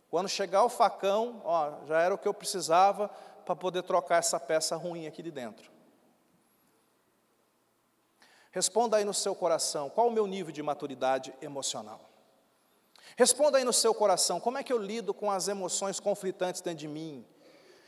Quando 0.08 0.28
chegar 0.28 0.64
o 0.64 0.68
facão, 0.68 1.40
ó, 1.44 1.72
já 1.86 2.00
era 2.00 2.14
o 2.14 2.18
que 2.18 2.28
eu 2.28 2.34
precisava 2.34 3.08
para 3.44 3.56
poder 3.56 3.82
trocar 3.82 4.18
essa 4.18 4.38
peça 4.38 4.76
ruim 4.76 5.06
aqui 5.06 5.22
de 5.22 5.30
dentro. 5.30 5.70
Responda 8.52 8.96
aí 8.96 9.04
no 9.04 9.14
seu 9.14 9.34
coração, 9.34 9.88
qual 9.88 10.08
o 10.08 10.12
meu 10.12 10.26
nível 10.26 10.52
de 10.52 10.62
maturidade 10.62 11.32
emocional? 11.40 12.09
Responda 13.20 13.58
aí 13.58 13.64
no 13.64 13.72
seu 13.74 13.92
coração, 13.92 14.40
como 14.40 14.56
é 14.56 14.62
que 14.62 14.72
eu 14.72 14.78
lido 14.78 15.12
com 15.12 15.30
as 15.30 15.46
emoções 15.46 16.00
conflitantes 16.00 16.62
dentro 16.62 16.78
de 16.78 16.88
mim? 16.88 17.22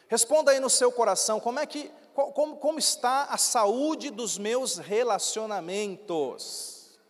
Responda 0.06 0.50
aí 0.50 0.60
no 0.60 0.68
seu 0.68 0.92
coração, 0.92 1.40
como 1.40 1.58
é 1.58 1.64
que 1.64 1.90
como, 2.12 2.58
como 2.58 2.78
está 2.78 3.24
a 3.24 3.38
saúde 3.38 4.10
dos 4.10 4.36
meus 4.36 4.76
relacionamentos? 4.76 7.00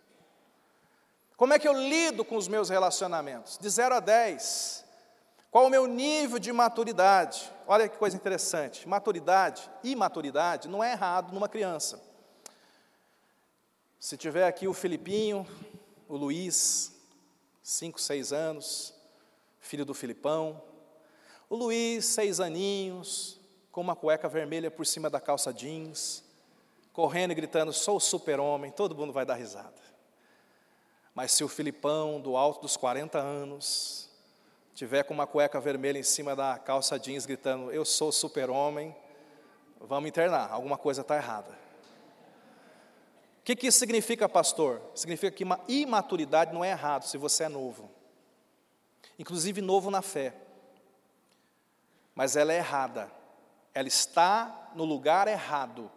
Como 1.36 1.52
é 1.52 1.58
que 1.58 1.66
eu 1.66 1.72
lido 1.72 2.24
com 2.24 2.36
os 2.36 2.46
meus 2.46 2.68
relacionamentos? 2.68 3.58
De 3.58 3.68
0 3.68 3.96
a 3.96 4.00
10. 4.00 4.84
Qual 5.50 5.66
o 5.66 5.68
meu 5.68 5.88
nível 5.88 6.38
de 6.38 6.52
maturidade? 6.52 7.50
Olha 7.66 7.88
que 7.88 7.98
coisa 7.98 8.16
interessante. 8.16 8.88
Maturidade, 8.88 9.68
imaturidade, 9.82 10.68
não 10.68 10.84
é 10.84 10.92
errado 10.92 11.32
numa 11.32 11.48
criança. 11.48 12.00
Se 13.98 14.16
tiver 14.16 14.46
aqui 14.46 14.68
o 14.68 14.72
Filipinho, 14.72 15.44
o 16.08 16.16
Luiz, 16.16 16.92
cinco, 17.62 18.00
seis 18.00 18.32
anos, 18.32 18.94
filho 19.60 19.84
do 19.84 19.94
Filipão. 19.94 20.62
O 21.48 21.56
Luiz, 21.56 22.06
seis 22.06 22.40
aninhos, 22.40 23.40
com 23.70 23.80
uma 23.80 23.94
cueca 23.94 24.28
vermelha 24.28 24.70
por 24.70 24.84
cima 24.84 25.08
da 25.08 25.20
calça 25.20 25.52
jeans, 25.52 26.24
correndo 26.92 27.30
e 27.30 27.34
gritando: 27.34 27.72
Sou 27.72 28.00
super-homem, 28.00 28.70
todo 28.70 28.94
mundo 28.94 29.12
vai 29.12 29.24
dar 29.24 29.34
risada. 29.34 29.80
Mas 31.14 31.32
se 31.32 31.44
o 31.44 31.48
Filipão, 31.48 32.20
do 32.20 32.36
alto 32.36 32.62
dos 32.62 32.76
40 32.76 33.18
anos, 33.18 34.10
tiver 34.74 35.04
com 35.04 35.12
uma 35.12 35.26
cueca 35.26 35.60
vermelha 35.60 35.98
em 35.98 36.02
cima 36.02 36.34
da 36.34 36.58
calça 36.58 36.98
jeans 36.98 37.26
gritando: 37.26 37.70
Eu 37.70 37.84
sou 37.84 38.10
super-homem, 38.10 38.94
vamos 39.80 40.08
internar, 40.08 40.50
alguma 40.50 40.76
coisa 40.76 41.02
está 41.02 41.16
errada. 41.16 41.61
O 43.42 43.44
que, 43.44 43.56
que 43.56 43.66
isso 43.66 43.80
significa, 43.80 44.28
pastor? 44.28 44.80
Significa 44.94 45.34
que 45.36 45.42
uma 45.42 45.58
imaturidade 45.66 46.54
não 46.54 46.64
é 46.64 46.70
errado 46.70 47.02
se 47.02 47.18
você 47.18 47.42
é 47.42 47.48
novo, 47.48 47.90
inclusive 49.18 49.60
novo 49.60 49.90
na 49.90 50.00
fé, 50.00 50.32
mas 52.14 52.36
ela 52.36 52.52
é 52.52 52.58
errada, 52.58 53.10
ela 53.74 53.88
está 53.88 54.70
no 54.76 54.84
lugar 54.84 55.26
errado 55.26 55.90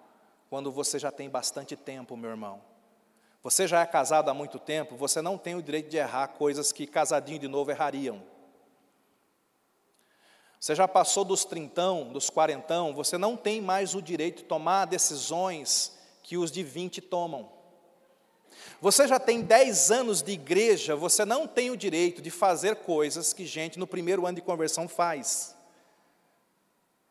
quando 0.49 0.71
você 0.71 0.97
já 0.97 1.11
tem 1.11 1.29
bastante 1.29 1.75
tempo, 1.75 2.17
meu 2.17 2.31
irmão. 2.31 2.59
Você 3.43 3.67
já 3.67 3.81
é 3.81 3.85
casado 3.85 4.27
há 4.29 4.33
muito 4.33 4.57
tempo, 4.57 4.95
você 4.95 5.21
não 5.21 5.37
tem 5.37 5.53
o 5.53 5.61
direito 5.61 5.87
de 5.87 5.97
errar 5.97 6.29
coisas 6.29 6.71
que 6.71 6.87
casadinho 6.87 7.37
de 7.37 7.47
novo 7.47 7.69
errariam. 7.69 8.23
Você 10.59 10.73
já 10.73 10.87
passou 10.87 11.23
dos 11.23 11.45
trintão, 11.45 12.11
dos 12.11 12.27
quarentão, 12.27 12.91
você 12.91 13.19
não 13.19 13.37
tem 13.37 13.61
mais 13.61 13.93
o 13.93 14.01
direito 14.01 14.37
de 14.37 14.45
tomar 14.45 14.85
decisões 14.85 15.94
que 16.25 16.37
os 16.37 16.51
de 16.51 16.63
20 16.63 17.01
tomam. 17.01 17.51
Você 18.81 19.07
já 19.07 19.19
tem 19.19 19.43
10 19.43 19.91
anos 19.91 20.23
de 20.23 20.31
igreja, 20.31 20.95
você 20.95 21.23
não 21.23 21.47
tem 21.47 21.69
o 21.69 21.77
direito 21.77 22.19
de 22.19 22.31
fazer 22.31 22.77
coisas 22.77 23.31
que 23.31 23.45
gente 23.45 23.77
no 23.77 23.85
primeiro 23.85 24.25
ano 24.25 24.35
de 24.35 24.41
conversão 24.41 24.87
faz. 24.87 25.55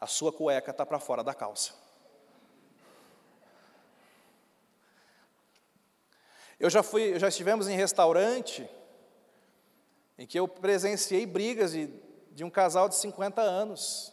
A 0.00 0.08
sua 0.08 0.32
cueca 0.32 0.72
está 0.72 0.84
para 0.84 0.98
fora 0.98 1.22
da 1.22 1.32
calça. 1.32 1.74
Eu 6.58 6.68
já 6.68 6.82
fui, 6.82 7.16
já 7.16 7.28
estivemos 7.28 7.68
em 7.68 7.76
restaurante 7.76 8.68
em 10.18 10.26
que 10.26 10.38
eu 10.38 10.48
presenciei 10.48 11.24
brigas 11.24 11.70
de, 11.70 11.88
de 12.32 12.42
um 12.42 12.50
casal 12.50 12.88
de 12.88 12.96
50 12.96 13.40
anos, 13.40 14.12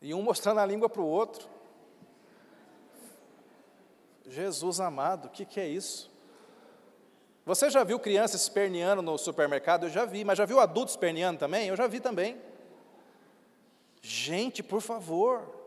e 0.00 0.14
um 0.14 0.22
mostrando 0.22 0.60
a 0.60 0.66
língua 0.66 0.88
para 0.88 1.02
o 1.02 1.06
outro. 1.06 1.51
Jesus 4.32 4.80
amado, 4.80 5.26
o 5.26 5.28
que, 5.28 5.44
que 5.44 5.60
é 5.60 5.68
isso? 5.68 6.10
Você 7.44 7.68
já 7.68 7.84
viu 7.84 7.98
criança 7.98 8.34
esperneando 8.34 9.02
no 9.02 9.18
supermercado? 9.18 9.84
Eu 9.84 9.90
já 9.90 10.06
vi, 10.06 10.24
mas 10.24 10.38
já 10.38 10.46
viu 10.46 10.58
adultos 10.58 10.94
esperneando 10.94 11.38
também? 11.38 11.68
Eu 11.68 11.76
já 11.76 11.86
vi 11.86 12.00
também. 12.00 12.40
Gente, 14.00 14.62
por 14.62 14.80
favor. 14.80 15.60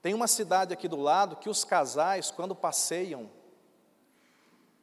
Tem 0.00 0.14
uma 0.14 0.26
cidade 0.26 0.72
aqui 0.72 0.88
do 0.88 0.96
lado 0.96 1.36
que 1.36 1.50
os 1.50 1.64
casais, 1.64 2.30
quando 2.30 2.54
passeiam, 2.54 3.28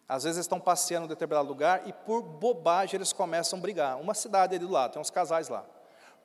às 0.07 0.23
vezes 0.23 0.41
estão 0.41 0.59
passeando 0.59 1.05
em 1.05 1.09
determinado 1.09 1.47
lugar 1.47 1.87
e 1.87 1.93
por 1.93 2.21
bobagem 2.21 2.97
eles 2.97 3.11
começam 3.11 3.57
a 3.57 3.61
brigar. 3.61 3.99
Uma 3.99 4.13
cidade 4.13 4.55
ali 4.55 4.63
do 4.63 4.71
lado, 4.71 4.93
tem 4.93 5.01
uns 5.01 5.09
casais 5.09 5.49
lá. 5.49 5.65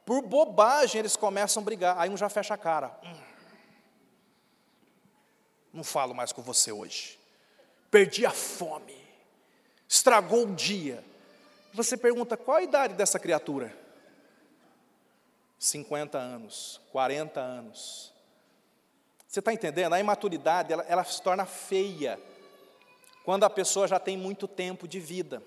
Por 0.05 0.21
bobagem 0.21 0.99
eles 0.99 1.17
começam 1.17 1.63
a 1.63 1.65
brigar, 1.65 1.97
aí 1.99 2.11
um 2.11 2.17
já 2.17 2.29
fecha 2.29 2.53
a 2.53 2.59
cara. 2.59 2.95
Hum. 3.03 3.30
Não 5.73 5.85
falo 5.85 6.15
mais 6.15 6.33
com 6.33 6.43
você 6.43 6.73
hoje. 6.73 7.19
Perdi 7.91 8.27
a 8.27 8.31
fome. 8.31 8.97
Estragou 9.89 10.45
o 10.47 10.55
dia. 10.55 11.03
Você 11.73 11.97
pergunta, 11.97 12.37
qual 12.37 12.57
a 12.57 12.63
idade 12.63 12.95
dessa 12.95 13.19
criatura? 13.19 13.77
50 15.59 16.19
anos, 16.19 16.81
40 16.91 17.41
anos. 17.41 18.13
Você 19.27 19.39
está 19.39 19.53
entendendo? 19.53 19.93
A 19.93 20.01
imaturidade, 20.01 20.73
ela, 20.73 20.85
ela 20.89 21.05
se 21.05 21.23
torna 21.23 21.47
feia 21.47 22.19
quando 23.25 23.45
a 23.45 23.51
pessoa 23.51 23.87
já 23.87 24.01
tem 24.01 24.17
muito 24.17 24.49
tempo 24.49 24.89
de 24.89 24.99
vida. 24.99 25.43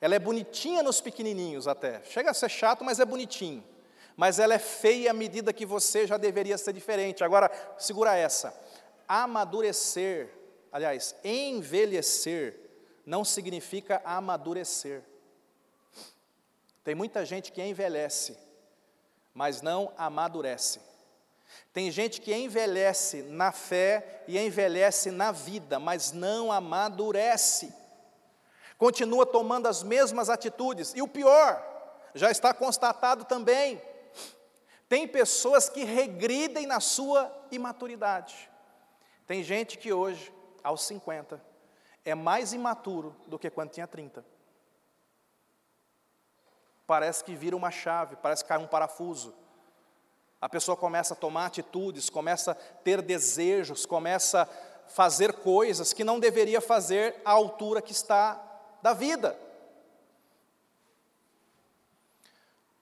Ela 0.00 0.16
é 0.16 0.18
bonitinha 0.18 0.82
nos 0.82 1.00
pequenininhos 1.00 1.68
até. 1.68 2.02
Chega 2.04 2.30
a 2.32 2.34
ser 2.34 2.50
chato, 2.50 2.84
mas 2.84 3.00
é 3.00 3.04
bonitinho. 3.04 3.64
Mas 4.16 4.38
ela 4.38 4.52
é 4.52 4.58
feia 4.58 5.12
à 5.12 5.14
medida 5.14 5.52
que 5.52 5.64
você 5.64 6.06
já 6.06 6.18
deveria 6.18 6.58
ser 6.58 6.72
diferente. 6.72 7.24
Agora, 7.24 7.50
segura 7.78 8.14
essa 8.14 8.52
amadurecer, 9.12 10.30
aliás, 10.72 11.14
envelhecer, 11.22 12.58
não 13.04 13.26
significa 13.26 14.00
amadurecer. 14.06 15.02
Tem 16.82 16.94
muita 16.94 17.22
gente 17.22 17.52
que 17.52 17.62
envelhece, 17.62 18.38
mas 19.34 19.60
não 19.60 19.92
amadurece. 19.98 20.80
Tem 21.74 21.90
gente 21.90 22.22
que 22.22 22.34
envelhece 22.34 23.20
na 23.24 23.52
fé 23.52 24.24
e 24.26 24.38
envelhece 24.38 25.10
na 25.10 25.30
vida, 25.30 25.78
mas 25.78 26.12
não 26.12 26.50
amadurece. 26.50 27.70
Continua 28.78 29.26
tomando 29.26 29.68
as 29.68 29.82
mesmas 29.82 30.30
atitudes. 30.30 30.94
E 30.94 31.02
o 31.02 31.08
pior, 31.08 31.62
já 32.14 32.30
está 32.30 32.54
constatado 32.54 33.26
também, 33.26 33.80
tem 34.88 35.06
pessoas 35.06 35.68
que 35.68 35.84
regridem 35.84 36.66
na 36.66 36.80
sua 36.80 37.30
imaturidade. 37.50 38.51
Tem 39.32 39.42
gente 39.42 39.78
que 39.78 39.90
hoje, 39.90 40.30
aos 40.62 40.82
50, 40.82 41.42
é 42.04 42.14
mais 42.14 42.52
imaturo 42.52 43.16
do 43.26 43.38
que 43.38 43.48
quando 43.48 43.70
tinha 43.70 43.86
30. 43.86 44.22
Parece 46.86 47.24
que 47.24 47.34
vira 47.34 47.56
uma 47.56 47.70
chave, 47.70 48.14
parece 48.16 48.44
que 48.44 48.48
cai 48.48 48.58
um 48.58 48.66
parafuso. 48.66 49.34
A 50.38 50.50
pessoa 50.50 50.76
começa 50.76 51.14
a 51.14 51.16
tomar 51.16 51.46
atitudes, 51.46 52.10
começa 52.10 52.50
a 52.50 52.54
ter 52.54 53.00
desejos, 53.00 53.86
começa 53.86 54.42
a 54.42 54.90
fazer 54.90 55.32
coisas 55.32 55.94
que 55.94 56.04
não 56.04 56.20
deveria 56.20 56.60
fazer 56.60 57.18
à 57.24 57.30
altura 57.30 57.80
que 57.80 57.92
está 57.92 58.38
da 58.82 58.92
vida. 58.92 59.34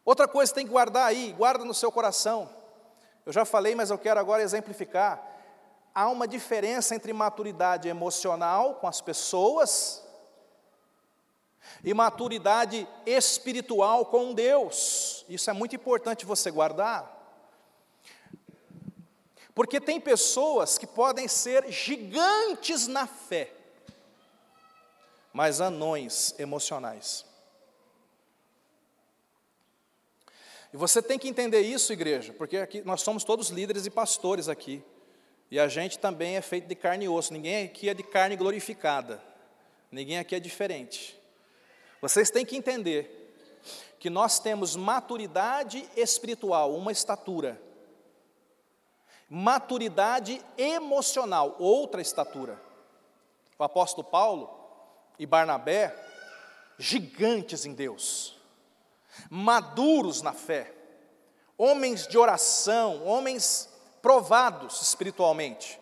Outra 0.05 0.27
coisa 0.27 0.51
que 0.51 0.57
tem 0.57 0.67
que 0.67 0.73
guardar 0.73 1.07
aí, 1.07 1.33
guarda 1.33 1.65
no 1.65 1.73
seu 1.73 1.93
coração. 1.93 2.51
Eu 3.25 3.33
já 3.33 3.45
falei, 3.45 3.77
mas 3.77 3.91
eu 3.91 3.99
quero 3.99 4.19
agora 4.19 4.43
exemplificar 4.43 5.31
há 5.95 6.09
uma 6.09 6.27
diferença 6.27 6.95
entre 6.95 7.13
maturidade 7.13 7.89
emocional 7.89 8.75
com 8.77 8.87
as 8.87 9.01
pessoas 9.01 10.03
e 11.85 11.93
maturidade 11.95 12.87
espiritual 13.07 14.07
com 14.07 14.35
Deus. 14.35 15.25
Isso 15.29 15.51
é 15.51 15.53
muito 15.53 15.75
importante 15.75 16.27
você 16.27 16.51
guardar. 16.51 17.19
Porque 19.55 19.81
tem 19.81 20.01
pessoas 20.01 20.79
que 20.79 20.87
podem 20.87 21.29
ser 21.29 21.71
gigantes 21.71 22.87
na 22.87 23.07
fé, 23.07 23.53
mas 25.33 25.61
anões 25.61 26.35
emocionais. 26.39 27.27
E 30.73 30.77
você 30.77 31.03
tem 31.03 31.19
que 31.19 31.29
entender 31.29 31.61
isso, 31.61 31.93
igreja, 31.93 32.33
porque 32.33 32.59
aqui 32.59 32.81
nós 32.83 33.03
somos 33.03 33.25
todos 33.25 33.49
líderes 33.51 33.87
e 33.87 33.91
pastores 33.91 34.49
aqui. 34.49 34.83
E 35.51 35.59
a 35.59 35.67
gente 35.67 35.99
também 35.99 36.37
é 36.37 36.41
feito 36.41 36.69
de 36.69 36.75
carne 36.75 37.07
e 37.07 37.09
osso, 37.09 37.33
ninguém 37.33 37.65
aqui 37.65 37.89
é 37.89 37.95
de 37.95 38.03
carne 38.03 38.37
glorificada, 38.37 39.21
ninguém 39.91 40.19
aqui 40.19 40.35
é 40.35 40.41
diferente. 40.41 41.19
Vocês 42.01 42.31
têm 42.31 42.47
que 42.47 42.57
entender 42.57 43.17
que 43.99 44.09
nós 44.09 44.39
temos 44.39 44.77
maturidade 44.77 45.87
espiritual, 45.97 46.75
uma 46.75 46.93
estatura, 46.93 47.61
maturidade 49.29 50.41
emocional, 50.57 51.57
outra 51.59 52.01
estatura. 52.01 52.61
O 53.59 53.63
apóstolo 53.63 54.05
Paulo 54.09 54.51
e 55.19 55.27
Barnabé, 55.27 55.95
gigantes 56.79 57.67
em 57.67 57.75
Deus, 57.75 58.39
maduros 59.29 60.23
na 60.23 60.33
fé, 60.33 60.73
homens 61.59 62.07
de 62.07 62.17
oração, 62.17 63.05
homens 63.05 63.70
provados 64.03 64.81
espiritualmente. 64.83 65.81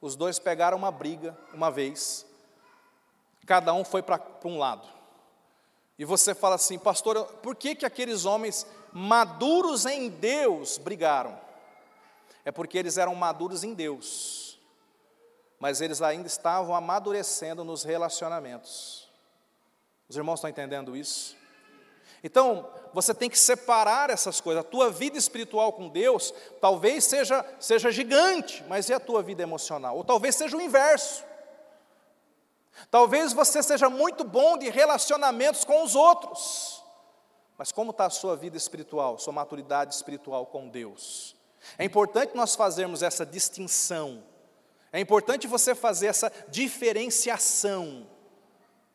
Os 0.00 0.16
dois 0.16 0.38
pegaram 0.38 0.76
uma 0.76 0.90
briga 0.90 1.36
uma 1.52 1.70
vez, 1.70 2.26
cada 3.46 3.72
um 3.74 3.84
foi 3.84 4.02
para 4.02 4.20
um 4.44 4.58
lado. 4.58 4.86
E 5.98 6.04
você 6.04 6.34
fala 6.34 6.54
assim, 6.54 6.78
pastor, 6.78 7.24
por 7.42 7.54
que, 7.54 7.74
que 7.74 7.84
aqueles 7.84 8.24
homens 8.24 8.66
maduros 8.92 9.84
em 9.84 10.08
Deus 10.08 10.78
brigaram? 10.78 11.38
É 12.44 12.50
porque 12.50 12.78
eles 12.78 12.96
eram 12.96 13.14
maduros 13.14 13.62
em 13.64 13.74
Deus, 13.74 14.58
mas 15.58 15.82
eles 15.82 16.00
ainda 16.00 16.26
estavam 16.26 16.74
amadurecendo 16.74 17.62
nos 17.62 17.84
relacionamentos. 17.84 19.10
Os 20.08 20.16
irmãos 20.16 20.36
estão 20.36 20.48
entendendo 20.48 20.96
isso? 20.96 21.36
Então, 22.22 22.68
você 22.92 23.14
tem 23.14 23.30
que 23.30 23.38
separar 23.38 24.10
essas 24.10 24.40
coisas. 24.40 24.60
A 24.60 24.68
tua 24.68 24.90
vida 24.90 25.16
espiritual 25.16 25.72
com 25.72 25.88
Deus 25.88 26.34
talvez 26.60 27.04
seja, 27.04 27.44
seja 27.58 27.90
gigante, 27.90 28.64
mas 28.68 28.88
e 28.88 28.92
a 28.92 29.00
tua 29.00 29.22
vida 29.22 29.42
emocional? 29.42 29.96
Ou 29.96 30.04
talvez 30.04 30.34
seja 30.34 30.56
o 30.56 30.60
inverso. 30.60 31.24
Talvez 32.90 33.32
você 33.32 33.62
seja 33.62 33.90
muito 33.90 34.24
bom 34.24 34.56
de 34.56 34.68
relacionamentos 34.70 35.64
com 35.64 35.82
os 35.82 35.94
outros, 35.94 36.82
mas 37.58 37.72
como 37.72 37.90
está 37.90 38.06
a 38.06 38.10
sua 38.10 38.36
vida 38.36 38.56
espiritual, 38.56 39.18
sua 39.18 39.32
maturidade 39.32 39.94
espiritual 39.94 40.46
com 40.46 40.68
Deus? 40.68 41.36
É 41.76 41.84
importante 41.84 42.34
nós 42.34 42.54
fazermos 42.54 43.02
essa 43.02 43.26
distinção. 43.26 44.24
É 44.92 44.98
importante 44.98 45.46
você 45.46 45.74
fazer 45.74 46.06
essa 46.06 46.32
diferenciação. 46.48 48.06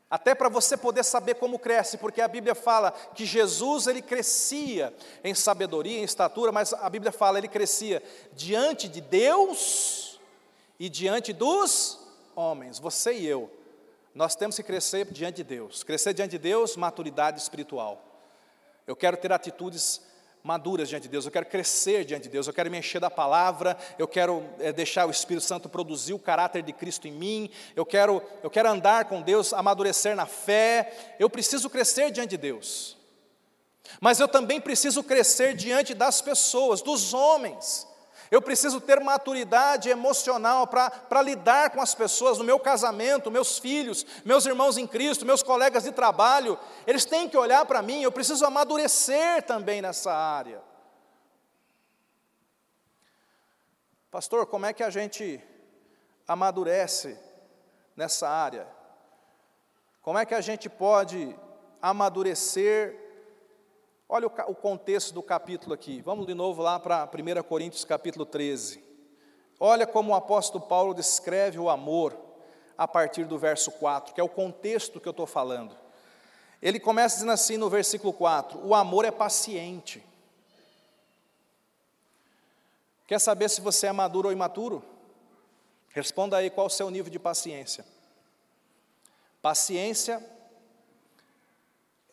Até 0.09 0.35
para 0.35 0.49
você 0.49 0.77
poder 0.77 1.03
saber 1.03 1.35
como 1.35 1.57
cresce, 1.57 1.97
porque 1.97 2.21
a 2.21 2.27
Bíblia 2.27 2.53
fala 2.53 2.91
que 2.91 3.25
Jesus 3.25 3.87
ele 3.87 4.01
crescia 4.01 4.93
em 5.23 5.33
sabedoria, 5.33 5.99
em 5.99 6.03
estatura, 6.03 6.51
mas 6.51 6.73
a 6.73 6.89
Bíblia 6.89 7.11
fala 7.11 7.39
ele 7.39 7.47
crescia 7.47 8.03
diante 8.33 8.87
de 8.87 9.01
Deus 9.01 10.19
e 10.79 10.89
diante 10.89 11.33
dos 11.33 11.99
homens, 12.35 12.77
você 12.77 13.13
e 13.13 13.25
eu. 13.25 13.49
Nós 14.13 14.35
temos 14.35 14.55
que 14.55 14.63
crescer 14.63 15.05
diante 15.11 15.37
de 15.37 15.43
Deus. 15.43 15.83
Crescer 15.83 16.13
diante 16.13 16.31
de 16.31 16.37
Deus, 16.37 16.77
maturidade 16.77 17.39
espiritual. 17.39 18.01
Eu 18.87 18.95
quero 18.95 19.17
ter 19.17 19.31
atitudes 19.33 20.01
maduras 20.45 20.87
diante 20.87 21.03
de 21.03 21.09
Deus, 21.09 21.25
eu 21.25 21.31
quero 21.31 21.47
crescer 21.47 22.05
diante 22.05 22.23
de 22.23 22.29
Deus, 22.29 22.45
eu 22.45 22.53
quero 22.53 22.69
me 22.69 22.77
encher 22.77 23.01
da 23.01 23.09
palavra, 23.09 23.75
eu 23.97 24.07
quero 24.07 24.47
é, 24.59 24.71
deixar 24.71 25.07
o 25.07 25.09
Espírito 25.09 25.43
Santo 25.43 25.67
produzir 25.67 26.13
o 26.13 26.19
caráter 26.19 26.61
de 26.61 26.71
Cristo 26.71 27.07
em 27.07 27.11
mim, 27.11 27.49
eu 27.75 27.83
quero, 27.83 28.21
eu 28.43 28.49
quero 28.51 28.69
andar 28.69 29.05
com 29.05 29.23
Deus, 29.23 29.53
amadurecer 29.53 30.15
na 30.15 30.27
fé, 30.27 31.15
eu 31.17 31.27
preciso 31.31 31.67
crescer 31.67 32.11
diante 32.11 32.29
de 32.29 32.37
Deus. 32.37 32.95
Mas 33.99 34.19
eu 34.19 34.27
também 34.27 34.61
preciso 34.61 35.03
crescer 35.03 35.55
diante 35.55 35.95
das 35.95 36.21
pessoas, 36.21 36.79
dos 36.79 37.11
homens. 37.11 37.87
Eu 38.31 38.41
preciso 38.41 38.81
ter 38.81 38.99
maturidade 38.99 39.89
emocional 39.89 40.67
para 40.67 41.21
lidar 41.21 41.69
com 41.69 41.81
as 41.81 41.93
pessoas 41.93 42.37
no 42.37 42.43
meu 42.43 42.59
casamento, 42.59 43.29
meus 43.29 43.57
filhos, 43.57 44.05
meus 44.25 44.45
irmãos 44.45 44.77
em 44.77 44.87
Cristo, 44.87 45.25
meus 45.25 45.43
colegas 45.43 45.83
de 45.83 45.91
trabalho. 45.91 46.57
Eles 46.87 47.05
têm 47.05 47.29
que 47.29 47.37
olhar 47.37 47.65
para 47.65 47.81
mim, 47.81 48.01
eu 48.01 48.11
preciso 48.11 48.45
amadurecer 48.45 49.43
também 49.43 49.81
nessa 49.81 50.13
área. 50.13 50.61
Pastor, 54.09 54.45
como 54.47 54.65
é 54.65 54.73
que 54.73 54.83
a 54.83 54.89
gente 54.89 55.43
amadurece 56.27 57.19
nessa 57.95 58.29
área? 58.29 58.65
Como 60.01 60.17
é 60.17 60.25
que 60.25 60.33
a 60.33 60.41
gente 60.41 60.69
pode 60.69 61.35
amadurecer 61.81 63.04
Olha 64.07 64.27
o, 64.27 64.51
o 64.51 64.55
contexto 64.55 65.13
do 65.13 65.23
capítulo 65.23 65.73
aqui. 65.73 65.99
Vamos 66.01 66.27
de 66.27 66.35
novo 66.35 66.61
lá 66.61 66.79
para 66.79 67.05
1 67.05 67.43
Coríntios 67.43 67.83
capítulo 67.83 68.23
13. 68.23 68.83
Olha 69.59 69.87
como 69.87 70.11
o 70.11 70.15
apóstolo 70.15 70.63
Paulo 70.63 70.93
descreve 70.93 71.57
o 71.57 71.69
amor 71.69 72.15
a 72.77 72.87
partir 72.87 73.25
do 73.25 73.37
verso 73.39 73.71
4, 73.71 74.13
que 74.13 74.21
é 74.21 74.23
o 74.23 74.29
contexto 74.29 74.99
que 74.99 75.07
eu 75.07 75.11
estou 75.11 75.25
falando. 75.25 75.75
Ele 76.61 76.79
começa 76.79 77.15
dizendo 77.15 77.31
assim 77.31 77.57
no 77.57 77.67
versículo 77.67 78.13
4: 78.13 78.59
O 78.63 78.75
amor 78.75 79.05
é 79.05 79.11
paciente. 79.11 80.03
Quer 83.07 83.19
saber 83.19 83.49
se 83.49 83.59
você 83.59 83.87
é 83.87 83.91
maduro 83.91 84.27
ou 84.27 84.33
imaturo? 84.33 84.83
Responda 85.89 86.37
aí 86.37 86.51
qual 86.51 86.67
o 86.67 86.69
seu 86.69 86.91
nível 86.91 87.11
de 87.11 87.17
paciência. 87.17 87.83
Paciência 89.41 90.23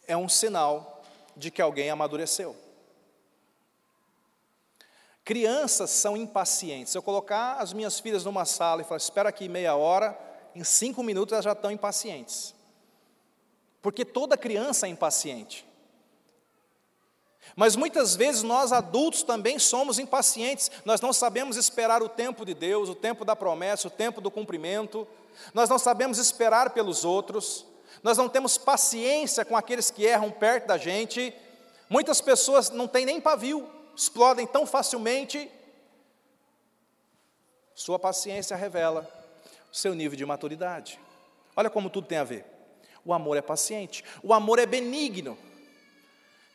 é 0.07 0.17
um 0.17 0.29
sinal 0.29 0.92
de 1.37 1.51
que 1.51 1.63
alguém 1.63 1.91
amadureceu. 1.91 2.57
Crianças 5.25 5.91
são 5.91 6.17
impacientes. 6.17 6.93
Se 6.93 6.99
eu 6.99 7.03
colocar 7.03 7.57
as 7.59 7.73
minhas 7.73 8.01
filhas 8.01 8.25
numa 8.25 8.45
sala 8.45 8.83
e 8.83 8.85
falar, 8.85 8.97
espera 8.97 9.29
aqui 9.29 9.49
meia 9.49 9.77
hora, 9.77 10.19
em 10.55 10.65
cinco 10.65 11.03
minutos 11.03 11.33
elas 11.33 11.45
já 11.45 11.53
estão 11.53 11.71
impacientes. 11.71 12.55
Porque 13.81 14.05
toda 14.05 14.37
criança 14.37 14.87
é 14.87 14.91
impaciente. 14.91 15.67
Mas 17.55 17.77
muitas 17.77 18.17
vezes 18.17 18.43
nós 18.43 18.73
adultos 18.73 19.23
também 19.23 19.59
somos 19.59 19.99
impacientes, 19.99 20.71
nós 20.85 21.01
não 21.01 21.13
sabemos 21.13 21.57
esperar 21.57 22.03
o 22.03 22.09
tempo 22.09 22.45
de 22.45 22.55
Deus, 22.55 22.89
o 22.89 22.95
tempo 22.95 23.25
da 23.25 23.37
promessa, 23.37 23.89
o 23.89 23.91
tempo 23.91 24.21
do 24.21 24.31
cumprimento, 24.31 25.07
nós 25.53 25.69
não 25.69 25.79
sabemos 25.79 26.19
esperar 26.19 26.71
pelos 26.71 27.05
outros, 27.05 27.67
nós 28.03 28.19
não 28.19 28.29
temos 28.29 28.57
paciência 28.57 29.45
com 29.45 29.57
aqueles 29.57 29.91
que 29.91 30.05
erram 30.05 30.31
perto 30.31 30.67
da 30.67 30.79
gente. 30.79 31.35
Muitas 31.89 32.21
pessoas 32.21 32.71
não 32.71 32.87
têm 32.87 33.05
nem 33.05 33.21
pavio, 33.21 33.69
explodem 33.97 34.47
tão 34.47 34.67
facilmente. 34.67 35.51
Sua 37.75 37.99
paciência 37.99 38.57
revela 38.57 39.09
o 39.73 39.75
seu 39.77 39.95
nível 39.95 40.17
de 40.17 40.25
maturidade. 40.25 41.01
Olha 41.57 41.71
como 41.71 41.91
tudo 41.91 42.07
tem 42.07 42.19
a 42.19 42.25
ver. 42.25 42.45
O 43.05 43.13
amor 43.13 43.37
é 43.37 43.43
paciente, 43.43 44.05
o 44.23 44.33
amor 44.33 44.59
é 44.59 44.67
benigno. 44.67 45.37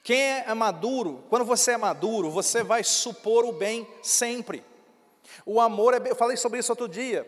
Quem 0.01 0.21
é 0.21 0.53
maduro, 0.53 1.25
quando 1.29 1.43
você 1.43 1.71
é 1.71 1.77
maduro, 1.77 2.31
você 2.31 2.63
vai 2.63 2.81
supor 2.81 3.43
o 3.43 3.51
bem 3.51 3.85
sempre. 4.01 4.63
O 5.45 5.59
amor 5.59 5.93
é, 5.93 6.09
eu 6.09 6.15
falei 6.15 6.37
sobre 6.37 6.59
isso 6.59 6.71
outro 6.71 6.87
dia, 6.87 7.27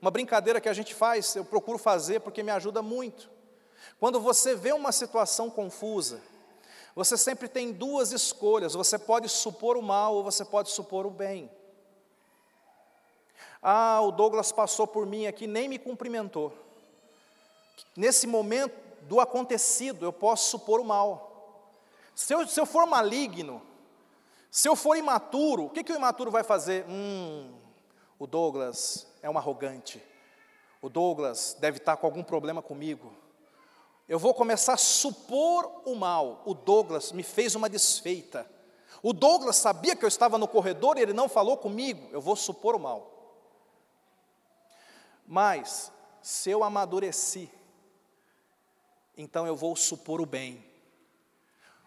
uma 0.00 0.10
brincadeira 0.10 0.60
que 0.60 0.68
a 0.68 0.72
gente 0.72 0.94
faz, 0.94 1.34
eu 1.34 1.44
procuro 1.44 1.78
fazer 1.78 2.20
porque 2.20 2.42
me 2.42 2.52
ajuda 2.52 2.80
muito. 2.82 3.28
Quando 4.02 4.18
você 4.18 4.56
vê 4.56 4.72
uma 4.72 4.90
situação 4.90 5.48
confusa, 5.48 6.20
você 6.92 7.16
sempre 7.16 7.46
tem 7.46 7.70
duas 7.70 8.10
escolhas: 8.10 8.74
você 8.74 8.98
pode 8.98 9.28
supor 9.28 9.76
o 9.76 9.80
mal 9.80 10.16
ou 10.16 10.24
você 10.24 10.44
pode 10.44 10.72
supor 10.72 11.06
o 11.06 11.10
bem. 11.10 11.48
Ah, 13.62 14.00
o 14.00 14.10
Douglas 14.10 14.50
passou 14.50 14.88
por 14.88 15.06
mim 15.06 15.28
aqui, 15.28 15.46
nem 15.46 15.68
me 15.68 15.78
cumprimentou. 15.78 16.52
Nesse 17.94 18.26
momento 18.26 18.74
do 19.02 19.20
acontecido, 19.20 20.04
eu 20.04 20.12
posso 20.12 20.50
supor 20.50 20.80
o 20.80 20.84
mal. 20.84 21.70
Se 22.12 22.34
eu, 22.34 22.44
se 22.48 22.58
eu 22.58 22.66
for 22.66 22.84
maligno, 22.86 23.62
se 24.50 24.68
eu 24.68 24.74
for 24.74 24.96
imaturo, 24.96 25.66
o 25.66 25.70
que, 25.70 25.84
que 25.84 25.92
o 25.92 25.96
imaturo 25.96 26.28
vai 26.28 26.42
fazer? 26.42 26.84
Hum, 26.88 27.54
o 28.18 28.26
Douglas 28.26 29.06
é 29.22 29.30
um 29.30 29.38
arrogante. 29.38 30.02
O 30.80 30.88
Douglas 30.88 31.56
deve 31.60 31.78
estar 31.78 31.96
com 31.96 32.04
algum 32.04 32.24
problema 32.24 32.60
comigo. 32.60 33.21
Eu 34.08 34.18
vou 34.18 34.34
começar 34.34 34.74
a 34.74 34.78
supor 34.78 35.82
o 35.84 35.94
mal. 35.94 36.42
O 36.44 36.54
Douglas 36.54 37.12
me 37.12 37.22
fez 37.22 37.54
uma 37.54 37.68
desfeita. 37.68 38.46
O 39.02 39.12
Douglas 39.12 39.56
sabia 39.56 39.96
que 39.96 40.04
eu 40.04 40.08
estava 40.08 40.38
no 40.38 40.46
corredor 40.46 40.96
e 40.96 41.02
ele 41.02 41.12
não 41.12 41.28
falou 41.28 41.56
comigo. 41.56 42.08
Eu 42.12 42.20
vou 42.20 42.36
supor 42.36 42.74
o 42.74 42.78
mal. 42.78 43.10
Mas, 45.26 45.90
se 46.20 46.50
eu 46.50 46.62
amadureci, 46.62 47.50
então 49.16 49.46
eu 49.46 49.56
vou 49.56 49.74
supor 49.76 50.20
o 50.20 50.26
bem. 50.26 50.64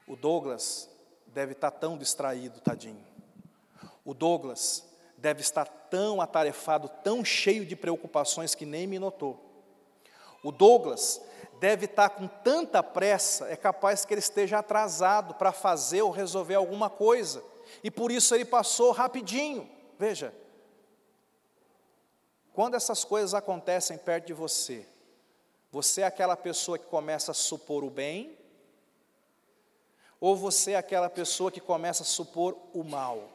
O 0.08 0.16
Douglas 0.16 0.90
deve 1.28 1.54
estar 1.54 1.72
tão 1.72 1.98
distraído, 1.98 2.60
tadinho. 2.60 3.06
O 4.04 4.14
Douglas 4.14 4.86
deve 5.18 5.42
estar 5.42 5.66
tão 5.66 6.22
atarefado, 6.22 6.90
tão 7.04 7.26
cheio 7.26 7.66
de 7.66 7.76
preocupações 7.76 8.54
que 8.54 8.66
nem 8.66 8.86
me 8.88 9.00
notou. 9.00 9.40
O 10.44 10.52
Douglas 10.52 11.22
deve 11.60 11.86
estar 11.86 12.10
com 12.10 12.28
tanta 12.28 12.84
pressa, 12.84 13.48
é 13.50 13.56
capaz 13.56 14.06
que 14.06 14.14
ele 14.14 14.20
esteja 14.20 14.60
atrasado 14.60 15.34
para 15.36 15.52
fazer 15.52 16.02
ou 16.02 16.12
resolver 16.12 16.56
alguma 16.56 16.90
coisa, 16.90 17.44
e 17.84 17.90
por 17.90 18.12
isso 18.12 18.34
ele 18.36 18.46
passou 18.46 18.92
rapidinho. 18.92 19.70
Veja, 19.98 20.34
quando 22.54 22.76
essas 22.76 23.04
coisas 23.04 23.34
acontecem 23.34 23.98
perto 23.98 24.28
de 24.28 24.34
você, 24.34 24.86
você 25.72 26.02
é 26.02 26.06
aquela 26.06 26.38
pessoa 26.38 26.78
que 26.78 26.86
começa 26.86 27.32
a 27.32 27.34
supor 27.34 27.84
o 27.84 27.90
bem, 27.90 28.38
ou 30.20 30.36
você 30.36 30.72
é 30.72 30.78
aquela 30.78 31.10
pessoa 31.10 31.52
que 31.52 31.60
começa 31.60 32.04
a 32.04 32.06
supor 32.06 32.58
o 32.74 32.84
mal? 32.84 33.30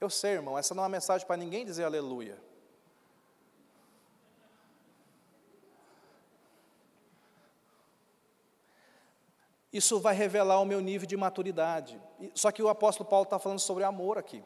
Eu 0.00 0.08
sei, 0.08 0.32
irmão, 0.32 0.56
essa 0.56 0.74
não 0.74 0.82
é 0.82 0.86
uma 0.86 0.92
mensagem 0.92 1.26
para 1.26 1.36
ninguém 1.36 1.64
dizer 1.64 1.84
aleluia. 1.84 2.38
Isso 9.72 10.00
vai 10.00 10.14
revelar 10.14 10.60
o 10.60 10.64
meu 10.64 10.80
nível 10.80 11.06
de 11.06 11.16
maturidade. 11.16 12.00
Só 12.34 12.50
que 12.50 12.62
o 12.62 12.68
apóstolo 12.68 13.08
Paulo 13.08 13.24
está 13.24 13.38
falando 13.38 13.60
sobre 13.60 13.84
amor 13.84 14.18
aqui. 14.18 14.42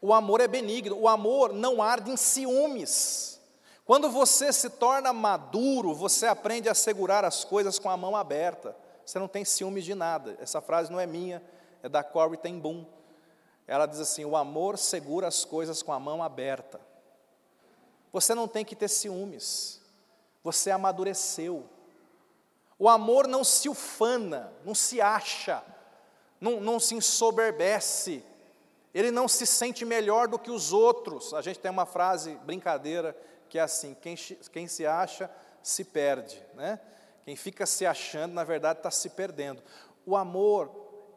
O 0.00 0.12
amor 0.12 0.40
é 0.40 0.48
benigno, 0.48 0.96
o 0.96 1.08
amor 1.08 1.52
não 1.52 1.82
arde 1.82 2.10
em 2.10 2.16
ciúmes. 2.16 3.40
Quando 3.84 4.10
você 4.10 4.52
se 4.52 4.68
torna 4.70 5.12
maduro, 5.12 5.94
você 5.94 6.26
aprende 6.26 6.68
a 6.68 6.74
segurar 6.74 7.24
as 7.24 7.44
coisas 7.44 7.78
com 7.78 7.88
a 7.88 7.96
mão 7.96 8.16
aberta. 8.16 8.76
Você 9.04 9.18
não 9.18 9.28
tem 9.28 9.44
ciúmes 9.44 9.84
de 9.84 9.94
nada. 9.94 10.36
Essa 10.40 10.60
frase 10.60 10.92
não 10.92 11.00
é 11.00 11.06
minha, 11.06 11.42
é 11.82 11.88
da 11.88 12.02
Corey 12.02 12.36
Ten 12.36 12.58
Boom. 12.58 12.84
Ela 13.66 13.86
diz 13.86 14.00
assim: 14.00 14.24
o 14.24 14.36
amor 14.36 14.76
segura 14.78 15.26
as 15.26 15.44
coisas 15.44 15.82
com 15.82 15.92
a 15.92 15.98
mão 15.98 16.22
aberta. 16.22 16.80
Você 18.12 18.34
não 18.34 18.48
tem 18.48 18.64
que 18.64 18.76
ter 18.76 18.88
ciúmes. 18.88 19.80
Você 20.42 20.70
amadureceu. 20.70 21.68
O 22.78 22.88
amor 22.88 23.26
não 23.26 23.42
se 23.42 23.68
ufana, 23.68 24.52
não 24.64 24.74
se 24.74 25.00
acha, 25.00 25.64
não, 26.40 26.60
não 26.60 26.78
se 26.78 26.94
ensoberbece, 26.94 28.24
ele 28.94 29.10
não 29.10 29.26
se 29.26 29.46
sente 29.46 29.84
melhor 29.84 30.28
do 30.28 30.38
que 30.38 30.50
os 30.50 30.72
outros. 30.72 31.34
A 31.34 31.42
gente 31.42 31.58
tem 31.58 31.70
uma 31.70 31.86
frase, 31.86 32.36
brincadeira, 32.44 33.16
que 33.48 33.58
é 33.58 33.62
assim: 33.62 33.94
quem, 33.94 34.14
quem 34.52 34.68
se 34.68 34.86
acha, 34.86 35.30
se 35.62 35.84
perde. 35.84 36.42
Né? 36.54 36.80
Quem 37.24 37.36
fica 37.36 37.66
se 37.66 37.84
achando, 37.84 38.32
na 38.32 38.44
verdade, 38.44 38.78
está 38.78 38.90
se 38.90 39.10
perdendo. 39.10 39.62
O 40.06 40.16
amor, 40.16 40.70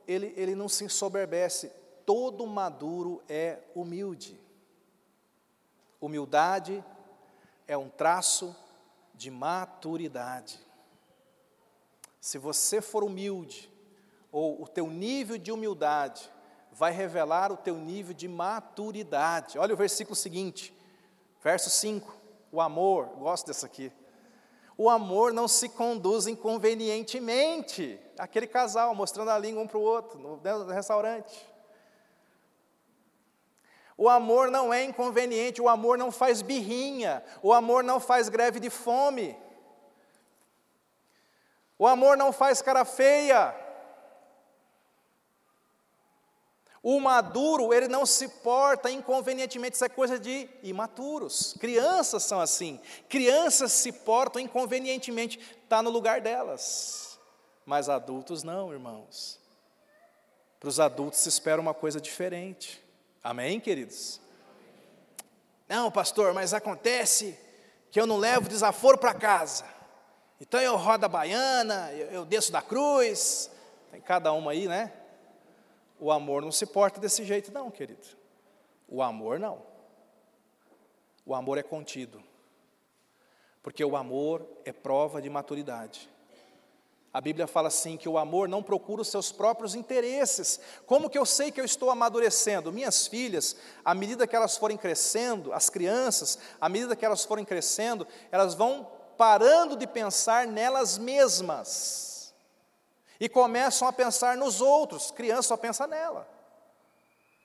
ele, 0.07 0.33
ele 0.35 0.55
não 0.55 0.67
se 0.67 0.83
ensoberbece. 0.83 1.71
Todo 2.05 2.45
maduro 2.47 3.21
é 3.29 3.59
humilde. 3.75 4.39
Humildade 5.99 6.83
é 7.67 7.77
um 7.77 7.87
traço 7.87 8.55
de 9.13 9.29
maturidade. 9.29 10.59
Se 12.21 12.37
você 12.37 12.81
for 12.81 13.03
humilde, 13.03 13.67
ou 14.31 14.61
o 14.61 14.67
teu 14.67 14.85
nível 14.85 15.39
de 15.39 15.51
humildade 15.51 16.31
vai 16.71 16.91
revelar 16.91 17.51
o 17.51 17.57
teu 17.57 17.75
nível 17.75 18.13
de 18.13 18.27
maturidade. 18.27 19.57
Olha 19.57 19.73
o 19.73 19.77
versículo 19.77 20.15
seguinte, 20.15 20.71
verso 21.43 21.69
5. 21.71 22.15
O 22.51 22.61
amor, 22.61 23.07
gosto 23.17 23.47
dessa 23.47 23.65
aqui. 23.65 23.91
O 24.77 24.87
amor 24.87 25.33
não 25.33 25.47
se 25.47 25.67
conduz 25.67 26.27
inconvenientemente. 26.27 27.99
Aquele 28.19 28.45
casal 28.45 28.93
mostrando 28.93 29.31
a 29.31 29.39
língua 29.39 29.63
um 29.63 29.67
para 29.67 29.79
o 29.79 29.81
outro, 29.81 30.19
no, 30.19 30.37
no 30.37 30.71
restaurante. 30.71 31.49
O 33.97 34.07
amor 34.07 34.51
não 34.51 34.71
é 34.71 34.83
inconveniente, 34.83 35.61
o 35.61 35.67
amor 35.67 35.97
não 35.97 36.11
faz 36.11 36.41
birrinha, 36.41 37.23
o 37.41 37.51
amor 37.51 37.83
não 37.83 37.99
faz 37.99 38.29
greve 38.29 38.59
de 38.59 38.69
fome. 38.69 39.35
O 41.81 41.87
amor 41.87 42.15
não 42.15 42.31
faz 42.31 42.61
cara 42.61 42.85
feia. 42.85 43.55
O 46.83 46.99
maduro, 46.99 47.73
ele 47.73 47.87
não 47.87 48.05
se 48.05 48.27
porta 48.27 48.91
inconvenientemente, 48.91 49.73
isso 49.73 49.85
é 49.85 49.89
coisa 49.89 50.19
de 50.19 50.47
imaturos. 50.61 51.55
Crianças 51.59 52.21
são 52.21 52.39
assim. 52.39 52.79
Crianças 53.09 53.71
se 53.71 53.91
portam 53.91 54.39
inconvenientemente, 54.39 55.39
está 55.63 55.81
no 55.81 55.89
lugar 55.89 56.21
delas. 56.21 57.19
Mas 57.65 57.89
adultos 57.89 58.43
não, 58.43 58.71
irmãos. 58.71 59.39
Para 60.59 60.69
os 60.69 60.79
adultos 60.79 61.21
se 61.21 61.29
espera 61.29 61.59
uma 61.59 61.73
coisa 61.73 61.99
diferente. 61.99 62.79
Amém, 63.23 63.59
queridos? 63.59 64.21
Não, 65.67 65.89
pastor, 65.89 66.31
mas 66.31 66.53
acontece 66.53 67.35
que 67.89 67.99
eu 67.99 68.05
não 68.05 68.17
levo 68.17 68.47
desaforo 68.47 68.99
para 68.99 69.15
casa. 69.15 69.80
Então 70.41 70.59
eu 70.59 70.75
rodo 70.75 71.05
a 71.05 71.07
baiana, 71.07 71.91
eu, 71.93 72.07
eu 72.07 72.25
desço 72.25 72.51
da 72.51 72.63
cruz. 72.63 73.51
Tem 73.91 74.01
cada 74.01 74.33
uma 74.33 74.53
aí, 74.53 74.67
né? 74.67 74.91
O 75.99 76.11
amor 76.11 76.41
não 76.41 76.51
se 76.51 76.65
porta 76.65 76.99
desse 76.99 77.23
jeito, 77.23 77.53
não, 77.53 77.69
querido. 77.69 78.07
O 78.89 79.03
amor 79.03 79.37
não. 79.37 79.61
O 81.23 81.35
amor 81.35 81.59
é 81.59 81.63
contido. 81.63 82.23
Porque 83.61 83.85
o 83.85 83.95
amor 83.95 84.43
é 84.65 84.73
prova 84.73 85.21
de 85.21 85.29
maturidade. 85.29 86.09
A 87.13 87.21
Bíblia 87.21 87.45
fala 87.45 87.67
assim 87.67 87.95
que 87.95 88.09
o 88.09 88.17
amor 88.17 88.49
não 88.49 88.63
procura 88.63 89.03
os 89.03 89.09
seus 89.09 89.31
próprios 89.31 89.75
interesses. 89.75 90.59
Como 90.87 91.07
que 91.07 91.19
eu 91.19 91.25
sei 91.25 91.51
que 91.51 91.61
eu 91.61 91.65
estou 91.65 91.91
amadurecendo? 91.91 92.73
Minhas 92.73 93.05
filhas, 93.05 93.55
à 93.85 93.93
medida 93.93 94.25
que 94.25 94.35
elas 94.35 94.57
forem 94.57 94.77
crescendo, 94.77 95.53
as 95.53 95.69
crianças, 95.69 96.39
à 96.59 96.67
medida 96.67 96.95
que 96.95 97.05
elas 97.05 97.23
forem 97.23 97.45
crescendo, 97.45 98.07
elas 98.31 98.55
vão 98.55 99.00
parando 99.21 99.75
de 99.75 99.85
pensar 99.85 100.47
nelas 100.47 100.97
mesmas 100.97 102.33
e 103.19 103.29
começam 103.29 103.87
a 103.87 103.93
pensar 103.93 104.35
nos 104.35 104.61
outros. 104.61 105.11
Criança 105.11 105.49
só 105.49 105.57
pensa 105.57 105.85
nela. 105.85 106.27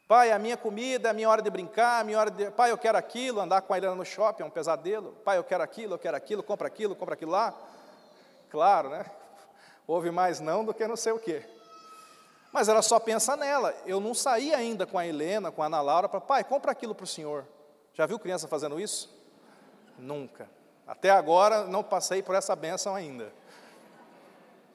Pai, 0.09 0.33
a 0.33 0.39
minha 0.39 0.57
comida, 0.57 1.11
a 1.11 1.13
minha 1.13 1.29
hora 1.29 1.43
de 1.43 1.51
brincar, 1.51 2.01
a 2.01 2.05
minha 2.05 2.19
hora 2.19 2.31
de. 2.31 2.51
Pai, 2.53 2.71
eu 2.71 2.79
quero 2.79 2.97
aquilo, 2.97 3.43
andar 3.43 3.61
com 3.61 3.75
a 3.75 3.77
Helena 3.77 3.95
no 3.95 4.07
shopping 4.07 4.43
é 4.43 4.47
um 4.47 4.51
pesadelo. 4.51 5.19
Pai, 5.23 5.37
eu 5.37 5.45
quero 5.45 5.63
aquilo, 5.63 5.93
eu 5.93 5.99
quero 5.99 6.17
aquilo, 6.17 6.43
compra 6.43 6.67
aquilo, 6.67 6.97
compra 6.97 7.13
aquilo 7.13 7.33
lá. 7.33 7.55
Claro, 8.49 8.89
né? 8.89 9.05
Houve 9.87 10.11
mais 10.11 10.41
não 10.41 10.65
do 10.65 10.73
que 10.73 10.87
não 10.87 10.97
sei 10.97 11.13
o 11.13 11.19
quê. 11.19 11.45
Mas 12.53 12.71
ela 12.71 12.81
só 12.81 12.99
pensa 12.99 13.37
nela. 13.37 13.75
Eu 13.85 14.01
não 14.01 14.15
saí 14.15 14.55
ainda 14.55 14.87
com 14.87 14.97
a 14.97 15.07
Helena, 15.07 15.53
com 15.53 15.63
a 15.63 15.67
Ana 15.67 15.83
Laura, 15.83 16.09
para, 16.09 16.23
pai, 16.23 16.43
compra 16.43 16.73
aquilo 16.73 16.95
para 16.95 17.05
o 17.05 17.07
senhor. 17.07 17.45
Já 17.93 18.07
viu 18.07 18.19
criança 18.19 18.49
fazendo 18.49 18.81
isso? 18.81 19.15
Nunca. 19.99 20.49
Até 20.87 21.11
agora 21.11 21.65
não 21.65 21.83
passei 21.83 22.23
por 22.23 22.35
essa 22.35 22.55
benção 22.55 22.95
ainda 22.95 23.33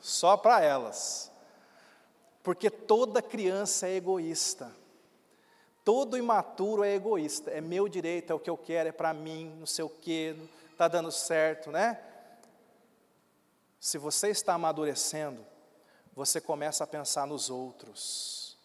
só 0.02 0.36
para 0.36 0.62
elas. 0.62 1.32
Porque 2.43 2.69
toda 2.69 3.21
criança 3.21 3.88
é 3.88 3.95
egoísta. 3.95 4.71
Todo 5.86 6.17
imaturo 6.17 6.84
é 6.84 6.95
egoísta. 6.95 7.52
É 7.52 7.62
meu 7.62 7.88
direito, 7.88 8.32
é 8.32 8.34
o 8.34 8.39
que 8.39 8.50
eu 8.50 8.58
quero, 8.58 8.89
é 8.89 8.91
para 8.91 9.13
mim, 9.13 9.56
não 9.60 9.65
sei 9.65 9.86
o 9.86 9.89
quê, 9.89 10.36
está 10.71 10.88
dando 10.88 11.12
certo, 11.12 11.71
né? 11.71 12.00
Se 13.80 13.97
você 13.97 14.30
está 14.30 14.56
amadurecendo, 14.56 15.45
você 16.13 16.41
começa 16.41 16.84
a 16.84 16.88
pensar 16.88 17.26
nos 17.26 17.50
outros. 17.50 18.58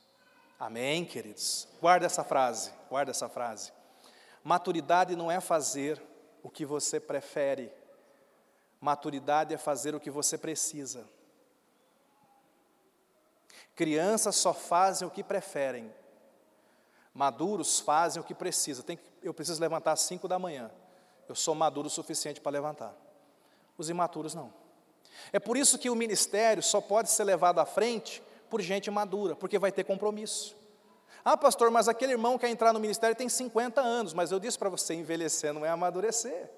Amém, 0.59 1.05
queridos? 1.05 1.69
Guarda 1.81 2.07
essa 2.07 2.25
frase, 2.25 2.71
guarda 2.89 3.11
essa 3.11 3.29
frase. 3.29 3.73
Maturidade 4.43 5.17
não 5.17 5.31
é 5.31 5.41
fazer 5.41 6.03
o 6.47 6.49
que 6.49 6.65
você 6.65 7.01
prefere, 7.01 7.73
maturidade 8.81 9.53
é 9.53 9.59
fazer 9.59 9.97
o 9.97 10.01
que 10.01 10.13
você 10.13 10.39
precisa. 10.39 11.05
Crianças 13.75 14.37
só 14.37 14.55
fazem 14.55 15.09
o 15.09 15.11
que 15.11 15.25
preferem. 15.25 15.93
Maduros 17.13 17.81
fazem 17.81 18.23
o 18.23 18.25
que 18.25 18.33
precisam. 18.33 18.85
Tem, 18.85 18.97
eu 19.21 19.35
preciso 19.35 19.61
levantar 19.61 19.91
às 19.91 20.03
5 20.03 20.29
da 20.29 20.39
manhã. 20.39 20.71
Eu 21.29 21.35
sou 21.35 21.53
maduro 21.53 21.89
o 21.89 21.91
suficiente 21.91 22.41
para 22.41 22.53
levantar. 22.53 22.95
Os 23.77 23.91
imaturos 23.91 24.33
não. 24.33 24.55
É 25.33 25.41
por 25.41 25.57
isso 25.57 25.77
que 25.77 25.91
o 25.91 25.97
ministério 25.97 26.63
só 26.63 26.81
pode 26.81 27.11
ser 27.11 27.25
levado 27.25 27.59
à 27.59 27.67
frente 27.67 28.23
por 28.49 28.61
gente 28.61 28.89
madura, 28.89 29.35
porque 29.35 29.59
vai 29.59 29.73
ter 29.73 29.83
compromisso. 29.83 30.57
Ah, 31.29 31.37
pastor, 31.37 31.73
mas 31.73 31.89
aquele 31.89 32.13
irmão 32.13 32.39
que 32.39 32.47
quer 32.47 32.53
entrar 32.53 32.73
no 32.73 32.79
ministério 32.79 33.17
tem 33.17 33.29
50 33.29 33.81
anos, 33.81 34.15
mas 34.15 34.31
eu 34.31 34.39
disse 34.39 34.57
para 34.57 34.69
você, 34.69 34.95
envelhecer 34.95 35.53
não 35.53 35.67
é 35.67 35.69
amadurecer. 35.69 36.49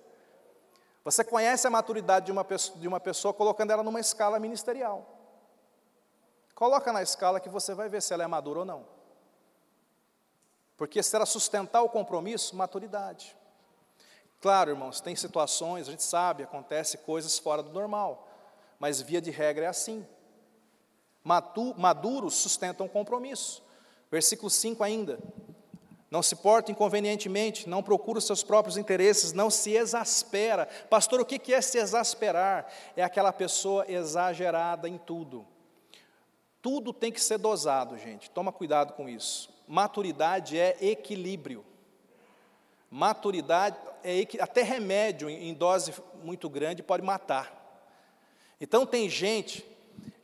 Você 1.02 1.24
conhece 1.24 1.66
a 1.66 1.70
maturidade 1.70 2.26
de 2.26 2.32
uma 2.32 2.44
pessoa, 2.44 2.78
de 2.78 2.86
uma 2.86 3.00
pessoa 3.00 3.32
colocando 3.32 3.70
ela 3.70 3.82
numa 3.82 3.98
escala 3.98 4.38
ministerial. 4.38 5.08
Coloca 6.54 6.92
na 6.92 7.02
escala 7.02 7.40
que 7.40 7.48
você 7.48 7.72
vai 7.72 7.88
ver 7.88 8.02
se 8.02 8.12
ela 8.12 8.24
é 8.24 8.26
madura 8.26 8.58
ou 8.58 8.64
não. 8.66 8.84
Porque 10.76 11.02
se 11.02 11.16
ela 11.16 11.24
sustentar 11.24 11.80
o 11.80 11.88
compromisso, 11.88 12.54
maturidade. 12.54 13.34
Claro, 14.38 14.72
irmãos, 14.72 15.00
tem 15.00 15.16
situações, 15.16 15.88
a 15.88 15.92
gente 15.92 16.02
sabe, 16.02 16.42
acontece 16.42 16.98
coisas 16.98 17.38
fora 17.38 17.62
do 17.62 17.72
normal, 17.72 18.28
mas 18.78 19.00
via 19.00 19.22
de 19.22 19.30
regra 19.30 19.64
é 19.64 19.68
assim. 19.68 20.06
Maduros 21.24 22.34
sustentam 22.34 22.86
compromisso. 22.86 23.66
Versículo 24.10 24.50
5 24.50 24.82
ainda. 24.82 25.18
Não 26.10 26.22
se 26.22 26.36
porta 26.36 26.72
inconvenientemente, 26.72 27.68
não 27.68 27.82
procura 27.82 28.18
os 28.18 28.24
seus 28.24 28.42
próprios 28.42 28.78
interesses, 28.78 29.32
não 29.32 29.50
se 29.50 29.72
exaspera. 29.72 30.66
Pastor, 30.88 31.20
o 31.20 31.24
que 31.24 31.52
é 31.52 31.60
se 31.60 31.78
exasperar? 31.78 32.72
É 32.96 33.02
aquela 33.02 33.32
pessoa 33.32 33.84
exagerada 33.86 34.88
em 34.88 34.96
tudo. 34.96 35.46
Tudo 36.62 36.92
tem 36.92 37.12
que 37.12 37.20
ser 37.20 37.38
dosado, 37.38 37.98
gente. 37.98 38.30
Toma 38.30 38.50
cuidado 38.50 38.94
com 38.94 39.08
isso. 39.08 39.50
Maturidade 39.66 40.58
é 40.58 40.76
equilíbrio. 40.80 41.64
Maturidade 42.90 43.76
é 44.02 44.26
até 44.40 44.62
remédio 44.62 45.28
em 45.28 45.52
dose 45.52 45.92
muito 46.24 46.48
grande 46.48 46.82
pode 46.82 47.02
matar. 47.02 47.54
Então 48.58 48.86
tem 48.86 49.10
gente 49.10 49.64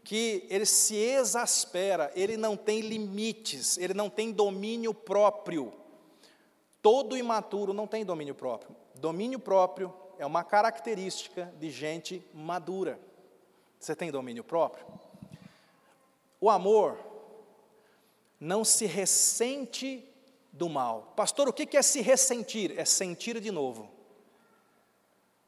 que 0.05 0.47
ele 0.51 0.67
se 0.67 0.95
exaspera, 0.95 2.13
ele 2.15 2.37
não 2.37 2.57
tem 2.59 2.81
limites, 2.81 3.79
ele 3.79 3.95
não 3.95 4.11
tem 4.11 4.31
domínio 4.31 4.93
próprio. 4.93 5.73
Todo 6.83 7.17
imaturo 7.17 7.73
não 7.73 7.87
tem 7.87 8.05
domínio 8.05 8.35
próprio. 8.35 8.77
Domínio 8.95 9.39
próprio 9.39 9.93
é 10.19 10.27
uma 10.27 10.45
característica 10.45 11.53
de 11.59 11.71
gente 11.71 12.23
madura. 12.35 13.01
Você 13.81 13.97
tem 13.97 14.11
domínio 14.11 14.45
próprio? 14.45 14.87
O 16.39 16.51
amor 16.51 16.99
não 18.39 18.63
se 18.63 18.85
ressente 18.85 20.07
do 20.53 20.69
mal. 20.69 21.15
Pastor, 21.17 21.49
o 21.49 21.53
que 21.53 21.77
é 21.77 21.83
se 21.83 22.03
ressentir? 22.03 22.79
É 22.79 22.85
sentir 22.85 23.41
de 23.41 23.51
novo. 23.51 23.85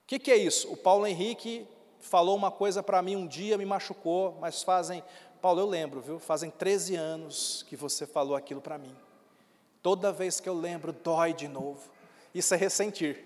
O 0.03 0.07
que 0.07 0.31
é 0.31 0.37
isso? 0.37 0.73
O 0.73 0.77
Paulo 0.77 1.07
Henrique 1.07 1.69
falou 2.00 2.37
uma 2.37 2.50
coisa 2.50 2.82
para 2.82 3.02
mim 3.02 3.16
um 3.16 3.26
dia, 3.26 3.59
me 3.59 3.64
machucou, 3.64 4.37
mas 4.40 4.62
fazem, 4.62 5.02
Paulo, 5.40 5.61
eu 5.61 5.66
lembro, 5.66 6.00
viu? 6.00 6.18
Fazem 6.18 6.50
13 6.50 6.96
anos 6.96 7.64
que 7.68 7.76
você 7.76 8.06
falou 8.06 8.37
aquilo 8.37 8.61
para 8.61 8.78
mim. 8.78 8.94
Toda 9.82 10.12
vez 10.12 10.40
que 10.40 10.48
eu 10.48 10.54
lembro, 10.54 10.92
dói 10.92 11.32
de 11.32 11.46
novo. 11.46 11.80
Isso 12.35 12.54
é 12.54 12.56
ressentir. 12.56 13.24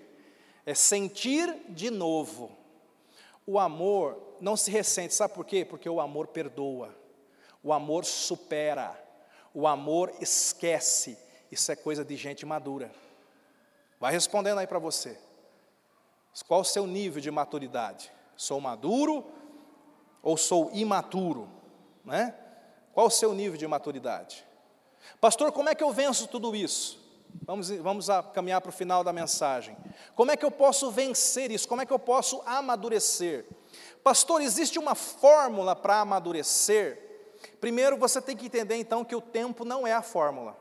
É 0.65 0.73
sentir 0.73 1.53
de 1.69 1.89
novo. 1.89 2.51
O 3.45 3.57
amor 3.57 4.21
não 4.39 4.55
se 4.55 4.69
ressente, 4.69 5.13
sabe 5.13 5.33
por 5.33 5.45
quê? 5.45 5.65
Porque 5.65 5.89
o 5.89 5.99
amor 5.99 6.27
perdoa. 6.27 6.95
O 7.63 7.73
amor 7.73 8.05
supera, 8.05 8.99
o 9.53 9.67
amor 9.67 10.13
esquece. 10.19 11.17
Isso 11.51 11.71
é 11.71 11.75
coisa 11.75 12.05
de 12.05 12.15
gente 12.15 12.45
madura. 12.45 12.91
Vai 13.99 14.11
respondendo 14.11 14.59
aí 14.59 14.67
para 14.67 14.79
você. 14.79 15.17
Qual 16.47 16.61
o 16.61 16.65
seu 16.65 16.87
nível 16.87 17.21
de 17.21 17.29
maturidade? 17.29 18.11
Sou 18.41 18.59
maduro 18.59 19.23
ou 20.23 20.35
sou 20.35 20.71
imaturo? 20.73 21.47
Né? 22.03 22.33
Qual 22.91 23.05
o 23.05 23.11
seu 23.11 23.35
nível 23.35 23.55
de 23.55 23.67
maturidade? 23.67 24.43
Pastor, 25.19 25.51
como 25.51 25.69
é 25.69 25.75
que 25.75 25.83
eu 25.83 25.91
venço 25.91 26.27
tudo 26.27 26.55
isso? 26.55 26.99
Vamos, 27.43 27.69
vamos 27.69 28.07
caminhar 28.33 28.59
para 28.59 28.69
o 28.69 28.73
final 28.73 29.03
da 29.03 29.13
mensagem. 29.13 29.77
Como 30.15 30.31
é 30.31 30.35
que 30.35 30.43
eu 30.43 30.49
posso 30.49 30.89
vencer 30.89 31.51
isso? 31.51 31.67
Como 31.67 31.83
é 31.83 31.85
que 31.85 31.93
eu 31.93 31.99
posso 31.99 32.41
amadurecer? 32.43 33.45
Pastor, 34.03 34.41
existe 34.41 34.79
uma 34.79 34.95
fórmula 34.95 35.75
para 35.75 35.99
amadurecer? 35.99 37.37
Primeiro 37.59 37.95
você 37.95 38.19
tem 38.19 38.35
que 38.35 38.47
entender 38.47 38.75
então 38.75 39.05
que 39.05 39.15
o 39.15 39.21
tempo 39.21 39.63
não 39.63 39.85
é 39.85 39.93
a 39.93 40.01
fórmula. 40.01 40.57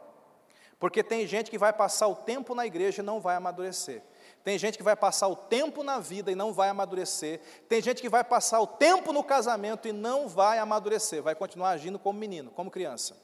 Porque 0.79 1.03
tem 1.03 1.27
gente 1.27 1.51
que 1.51 1.57
vai 1.57 1.73
passar 1.73 2.09
o 2.09 2.15
tempo 2.15 2.55
na 2.55 2.67
igreja 2.67 3.01
e 3.01 3.05
não 3.05 3.23
vai 3.23 3.37
amadurecer. 3.37 4.03
Tem 4.43 4.59
gente 4.59 4.79
que 4.79 4.85
vai 4.85 4.97
passar 4.97 5.29
o 5.29 5.37
tempo 5.37 5.83
na 5.83 5.99
vida 5.99 6.31
e 6.31 6.35
não 6.35 6.53
vai 6.53 6.69
amadurecer. 6.69 7.41
Tem 7.69 7.83
gente 7.83 8.01
que 8.01 8.09
vai 8.09 8.25
passar 8.25 8.61
o 8.61 8.67
tempo 8.67 9.13
no 9.13 9.23
casamento 9.23 9.87
e 9.87 9.93
não 9.93 10.29
vai 10.29 10.59
amadurecer, 10.59 11.23
vai 11.23 11.35
continuar 11.35 11.71
agindo 11.71 11.99
como 11.99 12.19
menino, 12.19 12.51
como 12.51 12.71
criança. 12.71 13.17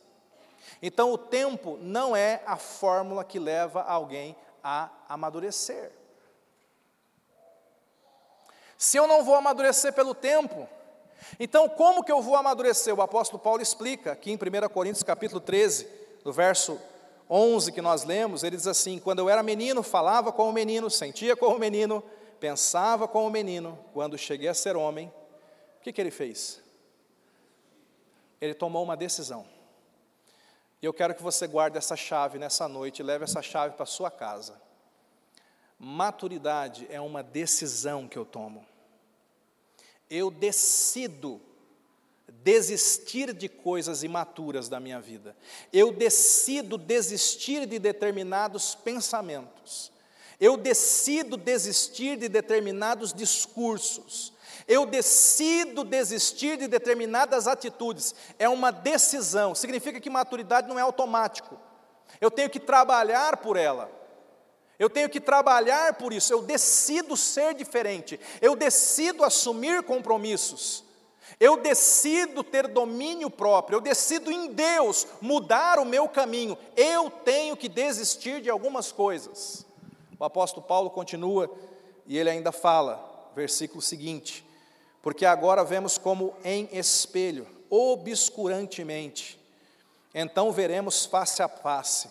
Então, 0.83 1.13
o 1.13 1.19
tempo 1.19 1.79
não 1.81 2.15
é 2.15 2.43
a 2.45 2.57
fórmula 2.57 3.25
que 3.25 3.39
leva 3.39 3.83
alguém 3.83 4.37
a 4.63 4.91
amadurecer. 5.09 5.93
Se 8.77 8.97
eu 8.97 9.07
não 9.07 9.25
vou 9.25 9.35
amadurecer 9.35 9.93
pelo 9.93 10.15
tempo, 10.15 10.69
então 11.41 11.69
como 11.69 12.05
que 12.05 12.13
eu 12.13 12.21
vou 12.21 12.37
amadurecer? 12.37 12.95
O 12.95 13.01
apóstolo 13.01 13.43
Paulo 13.43 13.63
explica 13.63 14.13
aqui 14.13 14.31
em 14.31 14.35
1 14.37 14.69
Coríntios 14.69 15.03
capítulo 15.03 15.41
13, 15.41 15.89
no 16.25 16.33
verso 16.33 16.79
11 17.29 17.73
que 17.73 17.83
nós 17.83 18.05
lemos, 18.05 18.45
ele 18.45 18.57
diz 18.57 18.67
assim: 18.67 18.99
Quando 18.99 19.19
eu 19.19 19.29
era 19.29 19.43
menino, 19.43 19.83
falava 19.83 20.33
como 20.33 20.53
menino, 20.53 20.89
sentia 20.89 21.37
como 21.37 21.59
menino, 21.59 22.03
pensava 22.39 23.09
como 23.09 23.29
menino. 23.31 23.79
Quando 23.93 24.17
cheguei 24.17 24.49
a 24.49 24.55
ser 24.55 24.77
homem, 24.77 25.13
o 25.79 25.83
que, 25.83 25.93
que 25.93 26.01
ele 26.01 26.11
fez? 26.11 26.63
Ele 28.41 28.55
tomou 28.55 28.83
uma 28.83 28.97
decisão. 28.97 29.47
E 30.81 30.87
eu 30.87 30.93
quero 30.93 31.15
que 31.15 31.23
você 31.23 31.47
guarde 31.47 31.79
essa 31.79 31.97
chave 31.97 32.39
nessa 32.39 32.69
noite 32.69 33.01
e 33.01 33.03
leve 33.03 33.25
essa 33.25 33.43
chave 33.43 33.75
para 33.75 33.87
sua 33.87 34.11
casa. 34.11 34.61
Maturidade 35.79 36.87
é 36.91 37.01
uma 37.01 37.23
decisão 37.23 38.07
que 38.07 38.17
eu 38.17 38.25
tomo. 38.25 38.65
Eu 40.09 40.31
decido 40.31 41.41
desistir 42.29 43.33
de 43.33 43.49
coisas 43.49 44.03
imaturas 44.03 44.69
da 44.69 44.81
minha 44.81 45.01
vida. 45.01 45.37
Eu 45.73 45.93
decido 45.93 46.77
desistir 46.79 47.67
de 47.67 47.79
determinados 47.79 48.75
pensamentos. 48.75 49.93
Eu 50.39 50.57
decido 50.57 51.37
desistir 51.37 52.19
de 52.19 52.29
determinados 52.29 53.13
discursos. 53.13 54.33
Eu 54.69 54.85
decido 54.85 55.85
desistir 55.85 56.59
de 56.59 56.67
determinadas 56.67 57.47
atitudes. 57.47 58.15
É 58.39 58.49
uma 58.49 58.71
decisão. 58.71 59.55
Significa 59.55 60.01
que 60.01 60.11
maturidade 60.11 60.69
não 60.69 60.79
é 60.79 60.83
automático. 60.83 61.59
Eu 62.21 62.31
tenho 62.31 62.51
que 62.51 62.61
trabalhar 62.61 63.39
por 63.39 63.57
ela. 63.57 63.91
Eu 64.79 64.91
tenho 64.91 65.09
que 65.09 65.21
trabalhar 65.21 65.95
por 65.95 66.13
isso. 66.13 66.33
Eu 66.33 66.43
decido 66.43 67.17
ser 67.17 67.55
diferente. 67.55 68.21
Eu 68.41 68.55
decido 68.55 69.25
assumir 69.25 69.83
compromissos. 69.83 70.86
Eu 71.39 71.57
decido 71.59 72.43
ter 72.43 72.67
domínio 72.69 73.29
próprio, 73.29 73.77
eu 73.77 73.81
decido 73.81 74.31
em 74.31 74.53
Deus 74.53 75.07
mudar 75.21 75.79
o 75.79 75.85
meu 75.85 76.09
caminho. 76.09 76.57
Eu 76.77 77.11
tenho 77.11 77.57
que 77.57 77.69
desistir 77.69 78.41
de 78.41 78.49
algumas 78.49 78.91
coisas. 78.91 79.67
O 80.19 80.25
apóstolo 80.25 80.67
Paulo 80.67 80.89
continua 80.89 81.51
e 82.07 82.17
ele 82.17 82.31
ainda 82.31 82.53
fala, 82.53 83.31
versículo 83.35 83.83
seguinte: 83.83 84.47
Porque 85.03 85.27
agora 85.27 85.63
vemos 85.63 85.99
como 85.99 86.35
em 86.43 86.69
espelho, 86.73 87.47
obscurantemente, 87.69 89.39
então 90.15 90.51
veremos 90.53 91.05
face 91.05 91.43
a 91.43 91.49
face. 91.49 92.09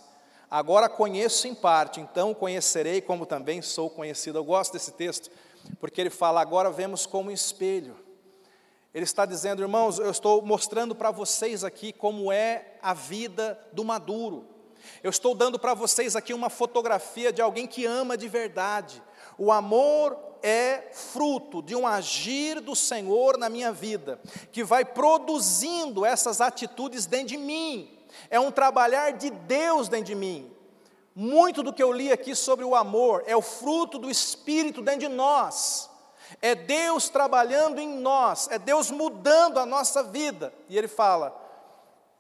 Agora 0.52 0.88
conheço 0.88 1.48
em 1.48 1.56
parte, 1.56 2.00
então 2.00 2.34
conhecerei 2.34 3.02
como 3.02 3.26
também 3.26 3.62
sou 3.62 3.90
conhecido. 3.90 4.38
Eu 4.38 4.44
gosto 4.44 4.74
desse 4.74 4.92
texto, 4.92 5.32
porque 5.80 6.00
ele 6.00 6.12
fala: 6.12 6.42
agora 6.42 6.70
vemos 6.70 7.08
como 7.08 7.32
espelho. 7.32 8.05
Ele 8.96 9.04
está 9.04 9.26
dizendo, 9.26 9.62
irmãos, 9.62 10.00
eu 10.00 10.10
estou 10.10 10.42
mostrando 10.42 10.96
para 10.96 11.12
vocês 11.12 11.66
aqui 11.66 11.92
como 11.92 12.32
é 12.32 12.78
a 12.82 12.94
vida 12.94 13.60
do 13.74 13.84
maduro. 13.84 14.48
Eu 15.04 15.10
estou 15.10 15.36
dando 15.36 15.60
para 15.60 15.74
vocês 15.74 16.16
aqui 16.16 16.34
uma 16.34 16.50
fotografia 16.50 17.34
de 17.34 17.42
alguém 17.42 17.68
que 17.68 17.86
ama 17.86 18.16
de 18.16 18.30
verdade. 18.30 19.04
O 19.38 19.52
amor 19.52 20.18
é 20.42 20.92
fruto 20.94 21.62
de 21.62 21.76
um 21.76 21.86
agir 21.86 22.62
do 22.62 22.74
Senhor 22.74 23.38
na 23.38 23.50
minha 23.50 23.70
vida, 23.70 24.18
que 24.50 24.64
vai 24.64 24.86
produzindo 24.86 26.06
essas 26.06 26.40
atitudes 26.40 27.06
dentro 27.06 27.28
de 27.28 27.38
mim. 27.38 28.00
É 28.30 28.40
um 28.40 28.50
trabalhar 28.50 29.12
de 29.12 29.30
Deus 29.30 29.90
dentro 29.90 30.06
de 30.06 30.16
mim. 30.16 30.50
Muito 31.14 31.62
do 31.62 31.74
que 31.74 31.84
eu 31.84 31.92
li 31.92 32.14
aqui 32.14 32.34
sobre 32.34 32.64
o 32.64 32.74
amor 32.74 33.26
é 33.28 33.36
o 33.36 33.42
fruto 33.42 34.00
do 34.00 34.10
Espírito 34.10 34.82
dentro 34.82 35.02
de 35.02 35.10
nós. 35.10 35.90
É 36.42 36.56
Deus 36.56 37.10
trabalhando 37.10 37.80
em 37.80 37.98
nós, 37.98 38.48
é 38.50 38.60
Deus 38.60 38.92
mudando 38.92 39.60
a 39.60 39.66
nossa 39.66 40.04
vida. 40.04 40.54
E 40.70 40.78
Ele 40.78 40.88
fala, 40.88 41.36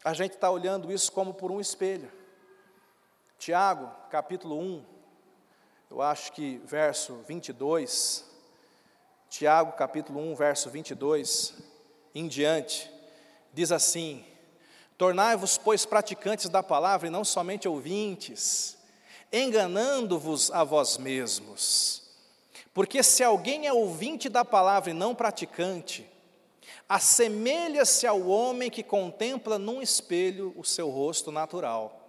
a 0.03 0.13
gente 0.13 0.33
está 0.33 0.49
olhando 0.49 0.91
isso 0.91 1.11
como 1.11 1.33
por 1.33 1.51
um 1.51 1.59
espelho. 1.59 2.11
Tiago, 3.37 3.91
capítulo 4.09 4.59
1, 4.59 4.85
eu 5.91 6.01
acho 6.01 6.31
que 6.31 6.57
verso 6.65 7.15
22, 7.27 8.25
Tiago, 9.29 9.73
capítulo 9.73 10.19
1, 10.31 10.35
verso 10.35 10.69
22, 10.69 11.53
em 12.13 12.27
diante, 12.27 12.89
diz 13.53 13.71
assim: 13.71 14.25
Tornai-vos, 14.97 15.57
pois, 15.57 15.85
praticantes 15.85 16.47
da 16.47 16.63
palavra 16.63 17.07
e 17.07 17.11
não 17.11 17.25
somente 17.25 17.67
ouvintes, 17.67 18.77
enganando-vos 19.31 20.51
a 20.51 20.63
vós 20.63 20.97
mesmos. 20.97 22.04
Porque 22.75 23.01
se 23.01 23.23
alguém 23.23 23.65
é 23.67 23.71
ouvinte 23.71 24.27
da 24.27 24.43
palavra 24.43 24.91
e 24.91 24.93
não 24.93 25.15
praticante, 25.15 26.05
assemelha-se 26.89 28.05
ao 28.05 28.27
homem 28.27 28.69
que 28.69 28.83
contempla 28.83 29.57
num 29.57 29.81
espelho 29.81 30.53
o 30.57 30.63
seu 30.65 30.89
rosto 30.89 31.31
natural. 31.31 32.01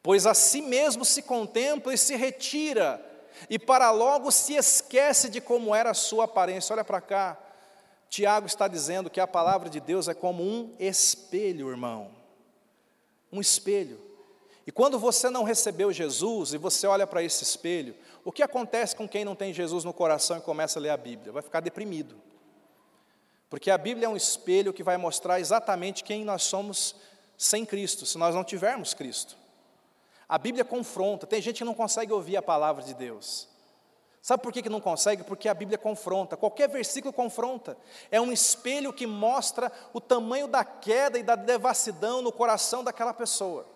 Pois 0.00 0.26
a 0.26 0.32
si 0.32 0.62
mesmo 0.62 1.04
se 1.04 1.22
contempla 1.22 1.92
e 1.92 1.98
se 1.98 2.14
retira, 2.14 3.04
e 3.50 3.58
para 3.58 3.90
logo 3.90 4.30
se 4.30 4.54
esquece 4.54 5.28
de 5.28 5.40
como 5.40 5.74
era 5.74 5.90
a 5.90 5.94
sua 5.94 6.26
aparência. 6.26 6.72
Olha 6.72 6.84
para 6.84 7.00
cá, 7.00 7.36
Tiago 8.08 8.46
está 8.46 8.68
dizendo 8.68 9.10
que 9.10 9.18
a 9.18 9.26
palavra 9.26 9.68
de 9.68 9.80
Deus 9.80 10.06
é 10.06 10.14
como 10.14 10.40
um 10.44 10.72
espelho, 10.78 11.68
irmão. 11.68 12.12
Um 13.32 13.40
espelho. 13.40 14.00
E 14.66 14.72
quando 14.72 14.98
você 14.98 15.28
não 15.28 15.44
recebeu 15.44 15.92
Jesus 15.92 16.54
e 16.54 16.58
você 16.58 16.86
olha 16.86 17.06
para 17.06 17.22
esse 17.22 17.42
espelho, 17.42 17.94
o 18.24 18.32
que 18.32 18.42
acontece 18.42 18.96
com 18.96 19.06
quem 19.06 19.24
não 19.24 19.34
tem 19.34 19.52
Jesus 19.52 19.84
no 19.84 19.92
coração 19.92 20.38
e 20.38 20.40
começa 20.40 20.78
a 20.78 20.82
ler 20.82 20.90
a 20.90 20.96
Bíblia? 20.96 21.32
Vai 21.32 21.42
ficar 21.42 21.60
deprimido. 21.60 22.16
Porque 23.50 23.70
a 23.70 23.76
Bíblia 23.76 24.06
é 24.06 24.08
um 24.08 24.16
espelho 24.16 24.72
que 24.72 24.82
vai 24.82 24.96
mostrar 24.96 25.38
exatamente 25.38 26.02
quem 26.02 26.24
nós 26.24 26.42
somos 26.42 26.96
sem 27.36 27.66
Cristo, 27.66 28.06
se 28.06 28.16
nós 28.16 28.34
não 28.34 28.42
tivermos 28.42 28.94
Cristo. 28.94 29.36
A 30.26 30.38
Bíblia 30.38 30.64
confronta, 30.64 31.26
tem 31.26 31.42
gente 31.42 31.58
que 31.58 31.64
não 31.64 31.74
consegue 31.74 32.12
ouvir 32.12 32.36
a 32.36 32.42
palavra 32.42 32.82
de 32.82 32.94
Deus. 32.94 33.46
Sabe 34.22 34.42
por 34.42 34.50
que, 34.50 34.62
que 34.62 34.70
não 34.70 34.80
consegue? 34.80 35.22
Porque 35.22 35.50
a 35.50 35.54
Bíblia 35.54 35.76
confronta, 35.76 36.34
qualquer 36.34 36.66
versículo 36.66 37.12
confronta. 37.12 37.76
É 38.10 38.18
um 38.18 38.32
espelho 38.32 38.90
que 38.90 39.06
mostra 39.06 39.70
o 39.92 40.00
tamanho 40.00 40.48
da 40.48 40.64
queda 40.64 41.18
e 41.18 41.22
da 41.22 41.36
devassidão 41.36 42.22
no 42.22 42.32
coração 42.32 42.82
daquela 42.82 43.12
pessoa. 43.12 43.73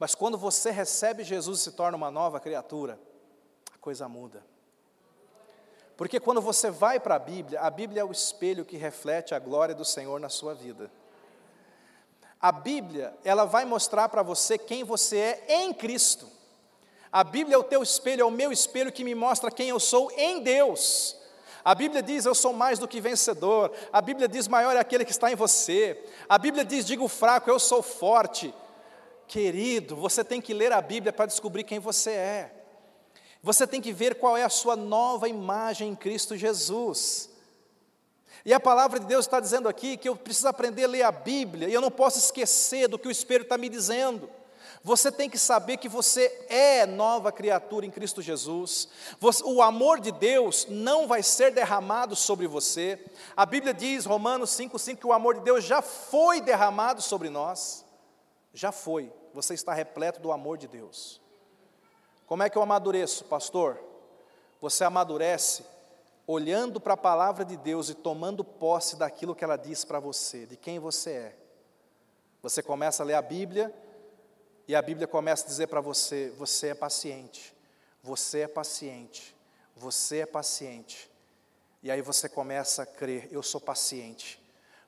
Mas 0.00 0.14
quando 0.14 0.38
você 0.38 0.70
recebe 0.70 1.22
Jesus 1.22 1.60
e 1.60 1.62
se 1.64 1.72
torna 1.72 1.94
uma 1.94 2.10
nova 2.10 2.40
criatura, 2.40 2.98
a 3.74 3.76
coisa 3.76 4.08
muda. 4.08 4.42
Porque 5.94 6.18
quando 6.18 6.40
você 6.40 6.70
vai 6.70 6.98
para 6.98 7.16
a 7.16 7.18
Bíblia, 7.18 7.60
a 7.60 7.68
Bíblia 7.68 8.00
é 8.00 8.04
o 8.04 8.10
espelho 8.10 8.64
que 8.64 8.78
reflete 8.78 9.34
a 9.34 9.38
glória 9.38 9.74
do 9.74 9.84
Senhor 9.84 10.18
na 10.18 10.30
sua 10.30 10.54
vida. 10.54 10.90
A 12.40 12.50
Bíblia, 12.50 13.14
ela 13.22 13.44
vai 13.44 13.66
mostrar 13.66 14.08
para 14.08 14.22
você 14.22 14.56
quem 14.56 14.82
você 14.82 15.18
é 15.18 15.64
em 15.64 15.74
Cristo. 15.74 16.26
A 17.12 17.22
Bíblia 17.22 17.56
é 17.56 17.58
o 17.58 17.62
teu 17.62 17.82
espelho, 17.82 18.22
é 18.22 18.24
o 18.24 18.30
meu 18.30 18.50
espelho 18.50 18.90
que 18.90 19.04
me 19.04 19.14
mostra 19.14 19.50
quem 19.50 19.68
eu 19.68 19.78
sou 19.78 20.10
em 20.12 20.42
Deus. 20.42 21.14
A 21.62 21.74
Bíblia 21.74 22.02
diz: 22.02 22.24
Eu 22.24 22.34
sou 22.34 22.54
mais 22.54 22.78
do 22.78 22.88
que 22.88 23.02
vencedor. 23.02 23.70
A 23.92 24.00
Bíblia 24.00 24.26
diz: 24.26 24.48
Maior 24.48 24.74
é 24.74 24.80
aquele 24.80 25.04
que 25.04 25.10
está 25.10 25.30
em 25.30 25.36
você. 25.36 26.02
A 26.26 26.38
Bíblia 26.38 26.64
diz: 26.64 26.86
Digo 26.86 27.06
fraco, 27.06 27.50
eu 27.50 27.58
sou 27.58 27.82
forte. 27.82 28.54
Querido, 29.30 29.94
você 29.94 30.24
tem 30.24 30.40
que 30.40 30.52
ler 30.52 30.72
a 30.72 30.82
Bíblia 30.82 31.12
para 31.12 31.26
descobrir 31.26 31.62
quem 31.62 31.78
você 31.78 32.10
é. 32.10 32.52
Você 33.40 33.64
tem 33.64 33.80
que 33.80 33.92
ver 33.92 34.16
qual 34.16 34.36
é 34.36 34.42
a 34.42 34.48
sua 34.48 34.74
nova 34.74 35.28
imagem 35.28 35.90
em 35.90 35.94
Cristo 35.94 36.36
Jesus. 36.36 37.30
E 38.44 38.52
a 38.52 38.58
palavra 38.58 38.98
de 38.98 39.06
Deus 39.06 39.26
está 39.26 39.38
dizendo 39.38 39.68
aqui 39.68 39.96
que 39.96 40.08
eu 40.08 40.16
preciso 40.16 40.48
aprender 40.48 40.82
a 40.82 40.88
ler 40.88 41.02
a 41.02 41.12
Bíblia 41.12 41.68
e 41.68 41.72
eu 41.72 41.80
não 41.80 41.92
posso 41.92 42.18
esquecer 42.18 42.88
do 42.88 42.98
que 42.98 43.06
o 43.06 43.10
Espírito 43.10 43.44
está 43.44 43.56
me 43.56 43.68
dizendo. 43.68 44.28
Você 44.82 45.12
tem 45.12 45.30
que 45.30 45.38
saber 45.38 45.76
que 45.76 45.88
você 45.88 46.46
é 46.48 46.84
nova 46.84 47.30
criatura 47.30 47.86
em 47.86 47.90
Cristo 47.90 48.20
Jesus. 48.20 48.88
O 49.44 49.62
amor 49.62 50.00
de 50.00 50.10
Deus 50.10 50.66
não 50.68 51.06
vai 51.06 51.22
ser 51.22 51.52
derramado 51.52 52.16
sobre 52.16 52.48
você. 52.48 52.98
A 53.36 53.46
Bíblia 53.46 53.72
diz, 53.72 54.06
Romanos 54.06 54.50
5,5, 54.50 54.96
que 54.96 55.06
o 55.06 55.12
amor 55.12 55.36
de 55.36 55.42
Deus 55.42 55.62
já 55.62 55.80
foi 55.80 56.40
derramado 56.40 57.00
sobre 57.00 57.30
nós. 57.30 57.84
Já 58.52 58.72
foi. 58.72 59.19
Você 59.32 59.54
está 59.54 59.72
repleto 59.72 60.20
do 60.20 60.32
amor 60.32 60.58
de 60.58 60.66
Deus. 60.66 61.20
Como 62.26 62.42
é 62.42 62.50
que 62.50 62.56
eu 62.56 62.62
amadureço, 62.62 63.24
pastor? 63.24 63.78
Você 64.60 64.84
amadurece 64.84 65.64
olhando 66.26 66.80
para 66.80 66.94
a 66.94 66.96
palavra 66.96 67.44
de 67.44 67.56
Deus 67.56 67.88
e 67.88 67.94
tomando 67.94 68.44
posse 68.44 68.94
daquilo 68.94 69.34
que 69.34 69.42
ela 69.42 69.56
diz 69.56 69.84
para 69.84 69.98
você, 69.98 70.46
de 70.46 70.56
quem 70.56 70.78
você 70.78 71.10
é. 71.10 71.36
Você 72.42 72.62
começa 72.62 73.02
a 73.02 73.06
ler 73.06 73.14
a 73.14 73.22
Bíblia 73.22 73.74
e 74.68 74.76
a 74.76 74.80
Bíblia 74.80 75.08
começa 75.08 75.44
a 75.44 75.48
dizer 75.48 75.66
para 75.66 75.80
você: 75.80 76.32
você 76.38 76.68
é 76.68 76.74
paciente, 76.74 77.52
você 78.02 78.42
é 78.42 78.48
paciente, 78.48 79.36
você 79.74 80.18
é 80.18 80.26
paciente. 80.26 81.10
E 81.82 81.90
aí 81.90 82.00
você 82.00 82.28
começa 82.28 82.84
a 82.84 82.86
crer: 82.86 83.28
eu 83.32 83.42
sou 83.42 83.60
paciente. 83.60 84.40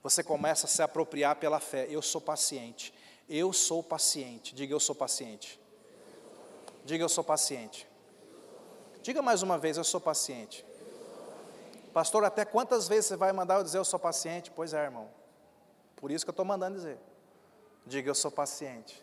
Você 0.02 0.22
começa 0.22 0.66
a 0.66 0.68
se 0.68 0.82
apropriar 0.82 1.36
pela 1.36 1.58
fé: 1.58 1.86
eu 1.90 2.00
sou 2.00 2.20
paciente, 2.20 2.94
eu 3.28 3.52
sou 3.52 3.82
paciente. 3.82 4.54
Diga: 4.54 4.74
eu 4.74 4.80
sou 4.80 4.94
paciente. 4.94 5.60
Diga: 6.84 7.04
eu 7.04 7.08
sou 7.08 7.24
paciente. 7.24 7.88
Diga 9.02 9.22
mais 9.22 9.42
uma 9.42 9.58
vez: 9.58 9.76
eu 9.76 9.84
sou 9.84 10.00
paciente. 10.00 10.64
Pastor, 11.92 12.24
até 12.24 12.44
quantas 12.44 12.88
vezes 12.88 13.06
você 13.06 13.16
vai 13.16 13.32
mandar 13.32 13.56
eu 13.56 13.64
dizer 13.64 13.78
eu 13.78 13.84
sou 13.84 13.98
paciente? 13.98 14.50
Pois 14.50 14.72
é, 14.72 14.82
irmão. 14.82 15.10
Por 15.96 16.10
isso 16.10 16.24
que 16.24 16.30
eu 16.30 16.32
estou 16.32 16.44
mandando 16.44 16.76
dizer. 16.76 16.98
Diga 17.86 18.08
eu 18.08 18.14
sou 18.14 18.30
paciente. 18.30 19.02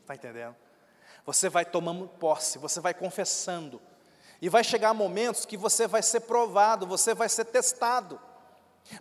Está 0.00 0.14
entendendo? 0.14 0.56
Você 1.26 1.48
vai 1.48 1.64
tomando 1.64 2.08
posse, 2.08 2.58
você 2.58 2.80
vai 2.80 2.94
confessando. 2.94 3.80
E 4.42 4.48
vai 4.48 4.64
chegar 4.64 4.94
momentos 4.94 5.44
que 5.44 5.56
você 5.56 5.86
vai 5.86 6.02
ser 6.02 6.20
provado, 6.20 6.86
você 6.86 7.14
vai 7.14 7.28
ser 7.28 7.44
testado. 7.44 8.18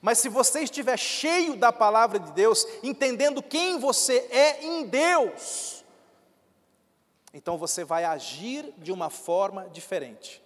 Mas 0.02 0.20
se 0.20 0.30
você 0.30 0.62
estiver 0.62 0.98
cheio 0.98 1.56
da 1.56 1.72
palavra 1.72 2.20
de 2.20 2.32
Deus, 2.32 2.66
entendendo 2.84 3.42
quem 3.42 3.80
você 3.80 4.28
é 4.32 4.64
em 4.64 4.86
Deus, 4.86 5.84
então 7.34 7.58
você 7.58 7.84
vai 7.84 8.06
agir 8.06 8.74
de 8.78 8.92
uma 8.92 9.10
forma 9.10 9.68
diferente, 9.70 10.42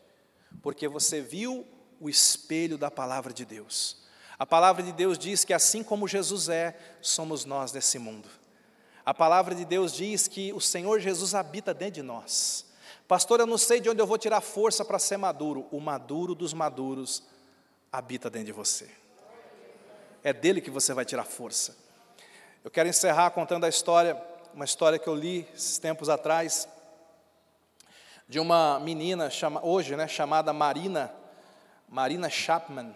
porque 0.62 0.88
você 0.88 1.22
viu 1.22 1.66
o 2.00 2.10
espelho 2.10 2.78
da 2.78 2.92
palavra 2.92 3.34
de 3.34 3.46
Deus. 3.46 4.04
A 4.38 4.46
palavra 4.46 4.84
de 4.84 4.92
Deus 4.92 5.18
diz 5.18 5.46
que 5.46 5.54
assim 5.54 5.84
como 5.84 6.08
Jesus 6.08 6.50
é, 6.50 6.78
somos 7.02 7.46
nós 7.46 7.72
nesse 7.72 8.00
mundo. 8.00 8.28
A 9.06 9.14
palavra 9.14 9.54
de 9.54 9.66
Deus 9.66 9.94
diz 9.94 10.28
que 10.28 10.52
o 10.54 10.62
Senhor 10.62 11.00
Jesus 11.00 11.36
habita 11.36 11.74
dentro 11.74 11.96
de 11.96 12.02
nós. 12.02 12.66
Pastor, 13.08 13.40
eu 13.40 13.46
não 13.46 13.58
sei 13.58 13.80
de 13.80 13.90
onde 13.90 14.02
eu 14.02 14.08
vou 14.08 14.18
tirar 14.18 14.42
força 14.42 14.84
para 14.84 14.98
ser 14.98 15.18
maduro. 15.18 15.68
O 15.72 15.80
maduro 15.80 16.34
dos 16.34 16.54
maduros 16.54 17.24
habita 17.92 18.30
dentro 18.30 18.48
de 18.48 18.52
você. 18.54 18.90
É 20.24 20.32
dele 20.32 20.62
que 20.62 20.72
você 20.72 20.94
vai 20.94 21.06
tirar 21.06 21.26
força. 21.26 21.76
Eu 22.64 22.72
quero 22.72 22.88
encerrar 22.88 23.32
contando 23.32 23.66
a 23.66 23.70
história, 23.70 24.16
uma 24.54 24.66
história 24.66 24.98
que 24.98 25.08
eu 25.08 25.16
li 25.16 25.48
esses 25.54 25.78
tempos 25.78 26.10
atrás, 26.10 26.68
de 28.28 28.40
uma 28.40 28.80
menina, 28.80 29.30
chama, 29.30 29.64
hoje, 29.66 29.96
né, 29.96 30.08
chamada 30.08 30.54
Marina, 30.54 31.14
Marina 31.90 32.30
Chapman. 32.30 32.96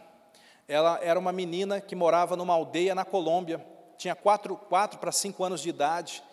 Ela 0.67 0.99
era 1.01 1.19
uma 1.19 1.32
menina 1.32 1.82
que 1.82 1.95
morava 1.95 2.36
numa 2.36 2.53
aldeia 2.53 2.95
na 2.95 3.03
Colômbia 3.03 3.63
tinha 3.97 4.15
quatro, 4.15 4.55
quatro 4.55 4.99
para 4.99 5.11
cinco 5.11 5.43
anos 5.43 5.61
de 5.61 5.69
idade, 5.69 6.23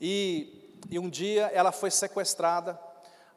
e, 0.00 0.76
e 0.90 0.98
um 0.98 1.08
dia 1.08 1.50
ela 1.54 1.70
foi 1.70 1.90
sequestrada, 1.90 2.78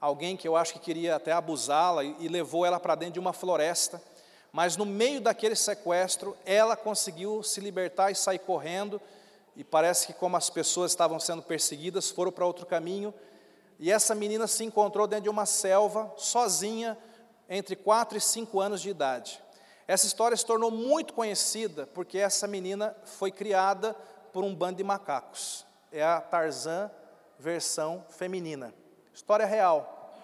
alguém 0.02 0.36
que 0.36 0.48
eu 0.48 0.56
acho 0.56 0.74
que 0.74 0.80
queria 0.80 1.16
até 1.16 1.32
abusá-la, 1.32 2.04
e, 2.04 2.16
e 2.20 2.28
levou 2.28 2.66
ela 2.66 2.80
para 2.80 2.96
dentro 2.96 3.14
de 3.14 3.20
uma 3.20 3.34
floresta, 3.34 4.02
mas 4.58 4.76
no 4.76 4.88
meio 4.88 5.22
daquele 5.22 5.56
sequestro, 5.56 6.36
ela 6.44 6.76
conseguiu 6.76 7.44
se 7.44 7.62
libertar 7.62 8.10
e 8.10 8.16
sair 8.16 8.40
correndo, 8.40 9.00
e 9.56 9.64
parece 9.64 10.08
que 10.08 10.14
como 10.14 10.36
as 10.36 10.50
pessoas 10.50 10.92
estavam 10.92 11.20
sendo 11.20 11.44
perseguidas, 11.44 12.10
foram 12.10 12.32
para 12.32 12.44
outro 12.44 12.66
caminho, 12.66 13.14
e 13.78 13.92
essa 13.92 14.16
menina 14.16 14.48
se 14.48 14.64
encontrou 14.64 15.06
dentro 15.06 15.26
de 15.26 15.30
uma 15.30 15.46
selva, 15.46 16.12
sozinha, 16.18 16.98
entre 17.48 17.76
quatro 17.76 18.18
e 18.18 18.22
cinco 18.22 18.60
anos 18.60 18.82
de 18.82 18.90
idade. 18.90 19.40
Essa 19.88 20.08
história 20.08 20.36
se 20.36 20.44
tornou 20.44 20.72
muito 20.72 21.14
conhecida 21.14 21.86
porque 21.94 22.18
essa 22.18 22.48
menina 22.48 22.98
foi 23.04 23.30
criada 23.30 23.94
por 24.34 24.44
um 24.44 24.56
bando 24.56 24.78
de 24.78 24.84
macacos. 24.84 25.68
É 25.92 26.04
a 26.04 26.20
Tarzan 26.20 26.90
versão 27.38 28.04
feminina. 28.10 28.74
História 29.14 29.46
real. 29.46 30.16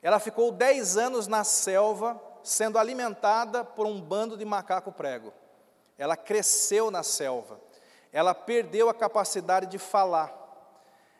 Ela 0.00 0.20
ficou 0.20 0.52
10 0.52 0.96
anos 0.96 1.26
na 1.26 1.42
selva 1.42 2.29
sendo 2.42 2.78
alimentada 2.78 3.64
por 3.64 3.86
um 3.86 4.00
bando 4.00 4.36
de 4.36 4.44
macaco 4.44 4.92
prego. 4.92 5.32
Ela 5.98 6.16
cresceu 6.16 6.90
na 6.90 7.02
selva. 7.02 7.60
Ela 8.12 8.34
perdeu 8.34 8.88
a 8.88 8.94
capacidade 8.94 9.66
de 9.66 9.78
falar. 9.78 10.34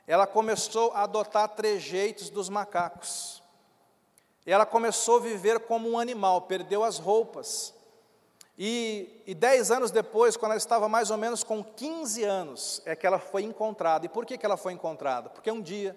Ela 0.06 0.26
começou 0.26 0.92
a 0.92 1.02
adotar 1.02 1.48
trejeitos 1.50 2.30
dos 2.30 2.48
macacos. 2.48 3.42
Ela 4.44 4.66
começou 4.66 5.18
a 5.18 5.20
viver 5.20 5.60
como 5.60 5.90
um 5.90 5.98
animal, 5.98 6.42
perdeu 6.42 6.82
as 6.82 6.98
roupas. 6.98 7.74
E, 8.58 9.22
e 9.26 9.34
dez 9.34 9.70
anos 9.70 9.90
depois, 9.90 10.36
quando 10.36 10.52
ela 10.52 10.58
estava 10.58 10.88
mais 10.88 11.10
ou 11.10 11.16
menos 11.16 11.44
com 11.44 11.62
15 11.62 12.24
anos, 12.24 12.82
é 12.84 12.96
que 12.96 13.06
ela 13.06 13.18
foi 13.18 13.42
encontrada. 13.42 14.06
E 14.06 14.08
por 14.08 14.26
que, 14.26 14.36
que 14.36 14.44
ela 14.44 14.56
foi 14.56 14.72
encontrada? 14.72 15.30
Porque 15.30 15.50
um 15.50 15.62
dia, 15.62 15.96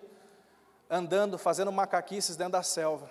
andando, 0.90 1.38
fazendo 1.38 1.72
macaquices 1.72 2.36
dentro 2.36 2.54
da 2.54 2.64
selva, 2.64 3.10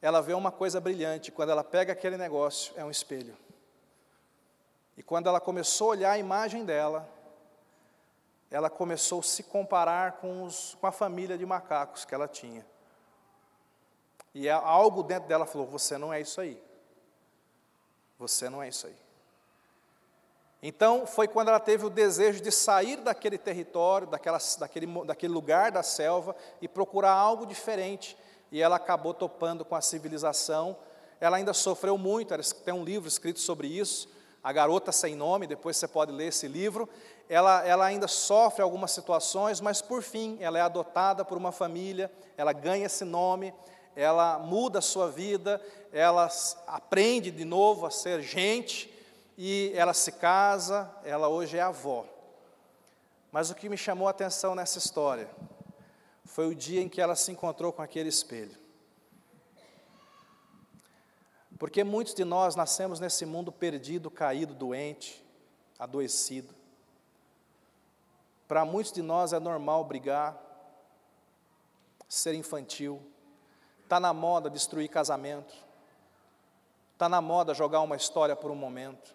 ela 0.00 0.20
vê 0.22 0.32
uma 0.32 0.52
coisa 0.52 0.80
brilhante. 0.80 1.32
Quando 1.32 1.50
ela 1.50 1.64
pega 1.64 1.92
aquele 1.92 2.16
negócio, 2.16 2.72
é 2.76 2.84
um 2.84 2.90
espelho. 2.90 3.36
E 4.96 5.02
quando 5.02 5.28
ela 5.28 5.40
começou 5.40 5.88
a 5.88 5.90
olhar 5.90 6.10
a 6.12 6.18
imagem 6.18 6.64
dela, 6.64 7.08
ela 8.50 8.70
começou 8.70 9.20
a 9.20 9.22
se 9.22 9.42
comparar 9.42 10.12
com, 10.12 10.44
os, 10.44 10.76
com 10.80 10.86
a 10.86 10.92
família 10.92 11.36
de 11.36 11.44
macacos 11.44 12.04
que 12.04 12.14
ela 12.14 12.26
tinha. 12.26 12.64
E 14.34 14.48
algo 14.48 15.02
dentro 15.02 15.28
dela 15.28 15.46
falou: 15.46 15.66
Você 15.66 15.98
não 15.98 16.12
é 16.12 16.20
isso 16.20 16.40
aí. 16.40 16.60
Você 18.18 18.48
não 18.48 18.62
é 18.62 18.68
isso 18.68 18.86
aí. 18.86 18.96
Então, 20.60 21.06
foi 21.06 21.28
quando 21.28 21.48
ela 21.48 21.60
teve 21.60 21.86
o 21.86 21.90
desejo 21.90 22.42
de 22.42 22.50
sair 22.50 22.96
daquele 22.96 23.38
território, 23.38 24.08
daquela, 24.08 24.38
daquele, 24.58 25.04
daquele 25.04 25.32
lugar 25.32 25.70
da 25.70 25.84
selva 25.84 26.34
e 26.60 26.66
procurar 26.66 27.12
algo 27.12 27.46
diferente. 27.46 28.18
E 28.50 28.62
ela 28.62 28.76
acabou 28.76 29.12
topando 29.12 29.64
com 29.64 29.74
a 29.74 29.80
civilização. 29.80 30.76
Ela 31.20 31.36
ainda 31.36 31.52
sofreu 31.52 31.98
muito, 31.98 32.34
tem 32.64 32.74
um 32.74 32.84
livro 32.84 33.08
escrito 33.08 33.40
sobre 33.40 33.66
isso, 33.66 34.08
A 34.42 34.52
Garota 34.52 34.92
Sem 34.92 35.16
Nome, 35.16 35.46
depois 35.46 35.76
você 35.76 35.88
pode 35.88 36.12
ler 36.12 36.28
esse 36.28 36.46
livro. 36.46 36.88
Ela, 37.28 37.66
ela 37.66 37.84
ainda 37.84 38.08
sofre 38.08 38.62
algumas 38.62 38.92
situações, 38.92 39.60
mas 39.60 39.82
por 39.82 40.02
fim, 40.02 40.38
ela 40.40 40.58
é 40.58 40.62
adotada 40.62 41.24
por 41.24 41.36
uma 41.36 41.52
família, 41.52 42.10
ela 42.36 42.52
ganha 42.52 42.86
esse 42.86 43.04
nome, 43.04 43.52
ela 43.94 44.38
muda 44.38 44.78
a 44.78 44.82
sua 44.82 45.10
vida, 45.10 45.60
ela 45.92 46.30
aprende 46.66 47.30
de 47.30 47.44
novo 47.44 47.84
a 47.84 47.90
ser 47.90 48.22
gente 48.22 48.94
e 49.36 49.72
ela 49.74 49.92
se 49.92 50.12
casa, 50.12 50.90
ela 51.04 51.28
hoje 51.28 51.58
é 51.58 51.60
avó. 51.60 52.04
Mas 53.30 53.50
o 53.50 53.54
que 53.54 53.68
me 53.68 53.76
chamou 53.76 54.06
a 54.06 54.12
atenção 54.12 54.54
nessa 54.54 54.78
história 54.78 55.28
foi 56.38 56.46
o 56.46 56.54
dia 56.54 56.80
em 56.80 56.88
que 56.88 57.00
ela 57.00 57.16
se 57.16 57.32
encontrou 57.32 57.72
com 57.72 57.82
aquele 57.82 58.08
espelho. 58.08 58.56
Porque 61.58 61.82
muitos 61.82 62.14
de 62.14 62.24
nós 62.24 62.54
nascemos 62.54 63.00
nesse 63.00 63.26
mundo 63.26 63.50
perdido, 63.50 64.08
caído, 64.08 64.54
doente, 64.54 65.20
adoecido. 65.76 66.54
Para 68.46 68.64
muitos 68.64 68.92
de 68.92 69.02
nós 69.02 69.32
é 69.32 69.40
normal 69.40 69.82
brigar, 69.82 70.40
ser 72.08 72.34
infantil, 72.34 73.02
Está 73.82 73.98
na 73.98 74.12
moda 74.12 74.48
destruir 74.48 74.88
casamento. 74.88 75.52
Está 76.92 77.08
na 77.08 77.20
moda 77.20 77.52
jogar 77.52 77.80
uma 77.80 77.96
história 77.96 78.36
por 78.36 78.52
um 78.52 78.54
momento. 78.54 79.12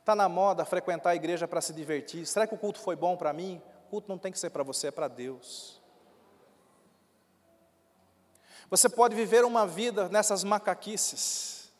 Está 0.00 0.16
na 0.16 0.28
moda 0.28 0.64
frequentar 0.64 1.10
a 1.10 1.14
igreja 1.14 1.46
para 1.46 1.60
se 1.60 1.72
divertir. 1.72 2.26
Será 2.26 2.44
que 2.44 2.54
o 2.56 2.58
culto 2.58 2.80
foi 2.80 2.96
bom 2.96 3.16
para 3.16 3.32
mim? 3.32 3.62
Culto 3.88 4.08
não 4.08 4.18
tem 4.18 4.32
que 4.32 4.38
ser 4.38 4.50
para 4.50 4.62
você, 4.62 4.88
é 4.88 4.90
para 4.90 5.08
Deus. 5.08 5.80
Você 8.68 8.88
pode 8.88 9.14
viver 9.14 9.44
uma 9.44 9.66
vida 9.66 10.08
nessas 10.08 10.42
macaquices, 10.42 11.72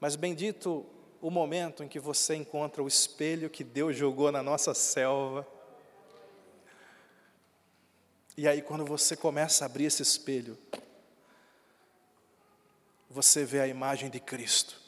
mas 0.00 0.14
bendito 0.14 0.86
o 1.20 1.30
momento 1.30 1.82
em 1.82 1.88
que 1.88 1.98
você 1.98 2.36
encontra 2.36 2.82
o 2.82 2.86
espelho 2.86 3.50
que 3.50 3.64
Deus 3.64 3.96
jogou 3.96 4.30
na 4.30 4.42
nossa 4.42 4.72
selva 4.74 5.46
e 8.36 8.46
aí, 8.46 8.60
quando 8.60 8.84
você 8.84 9.16
começa 9.16 9.64
a 9.64 9.66
abrir 9.66 9.86
esse 9.86 10.02
espelho, 10.02 10.58
você 13.08 13.46
vê 13.46 13.60
a 13.60 13.66
imagem 13.66 14.10
de 14.10 14.20
Cristo. 14.20 14.78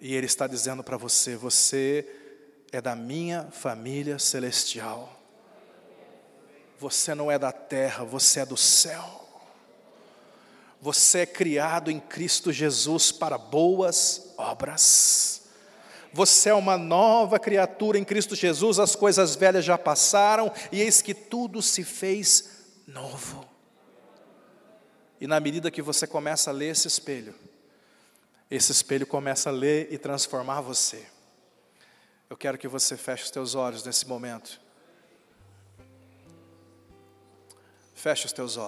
E 0.00 0.14
Ele 0.14 0.24
está 0.24 0.46
dizendo 0.46 0.82
para 0.82 0.96
você: 0.96 1.36
você 1.36 2.23
é 2.76 2.80
da 2.80 2.96
minha 2.96 3.46
família 3.52 4.18
celestial. 4.18 5.16
Você 6.76 7.14
não 7.14 7.30
é 7.30 7.38
da 7.38 7.52
terra, 7.52 8.02
você 8.02 8.40
é 8.40 8.46
do 8.46 8.56
céu. 8.56 9.28
Você 10.80 11.20
é 11.20 11.26
criado 11.26 11.88
em 11.88 12.00
Cristo 12.00 12.50
Jesus 12.50 13.12
para 13.12 13.38
boas 13.38 14.34
obras. 14.36 15.42
Você 16.12 16.48
é 16.48 16.54
uma 16.54 16.76
nova 16.76 17.38
criatura 17.38 17.96
em 17.96 18.04
Cristo 18.04 18.34
Jesus, 18.34 18.80
as 18.80 18.96
coisas 18.96 19.36
velhas 19.36 19.64
já 19.64 19.78
passaram 19.78 20.52
e 20.72 20.80
eis 20.80 21.00
que 21.00 21.14
tudo 21.14 21.62
se 21.62 21.84
fez 21.84 22.72
novo. 22.88 23.48
E 25.20 25.28
na 25.28 25.38
medida 25.38 25.70
que 25.70 25.80
você 25.80 26.08
começa 26.08 26.50
a 26.50 26.52
ler 26.52 26.72
esse 26.72 26.88
espelho, 26.88 27.36
esse 28.50 28.72
espelho 28.72 29.06
começa 29.06 29.48
a 29.48 29.52
ler 29.52 29.92
e 29.92 29.96
transformar 29.96 30.60
você. 30.60 31.13
Eu 32.28 32.36
quero 32.36 32.58
que 32.58 32.66
você 32.66 32.96
feche 32.96 33.24
os 33.24 33.30
teus 33.30 33.54
olhos 33.54 33.84
nesse 33.84 34.06
momento. 34.08 34.60
Feche 37.94 38.26
os 38.26 38.32
teus 38.32 38.56
olhos. 38.56 38.62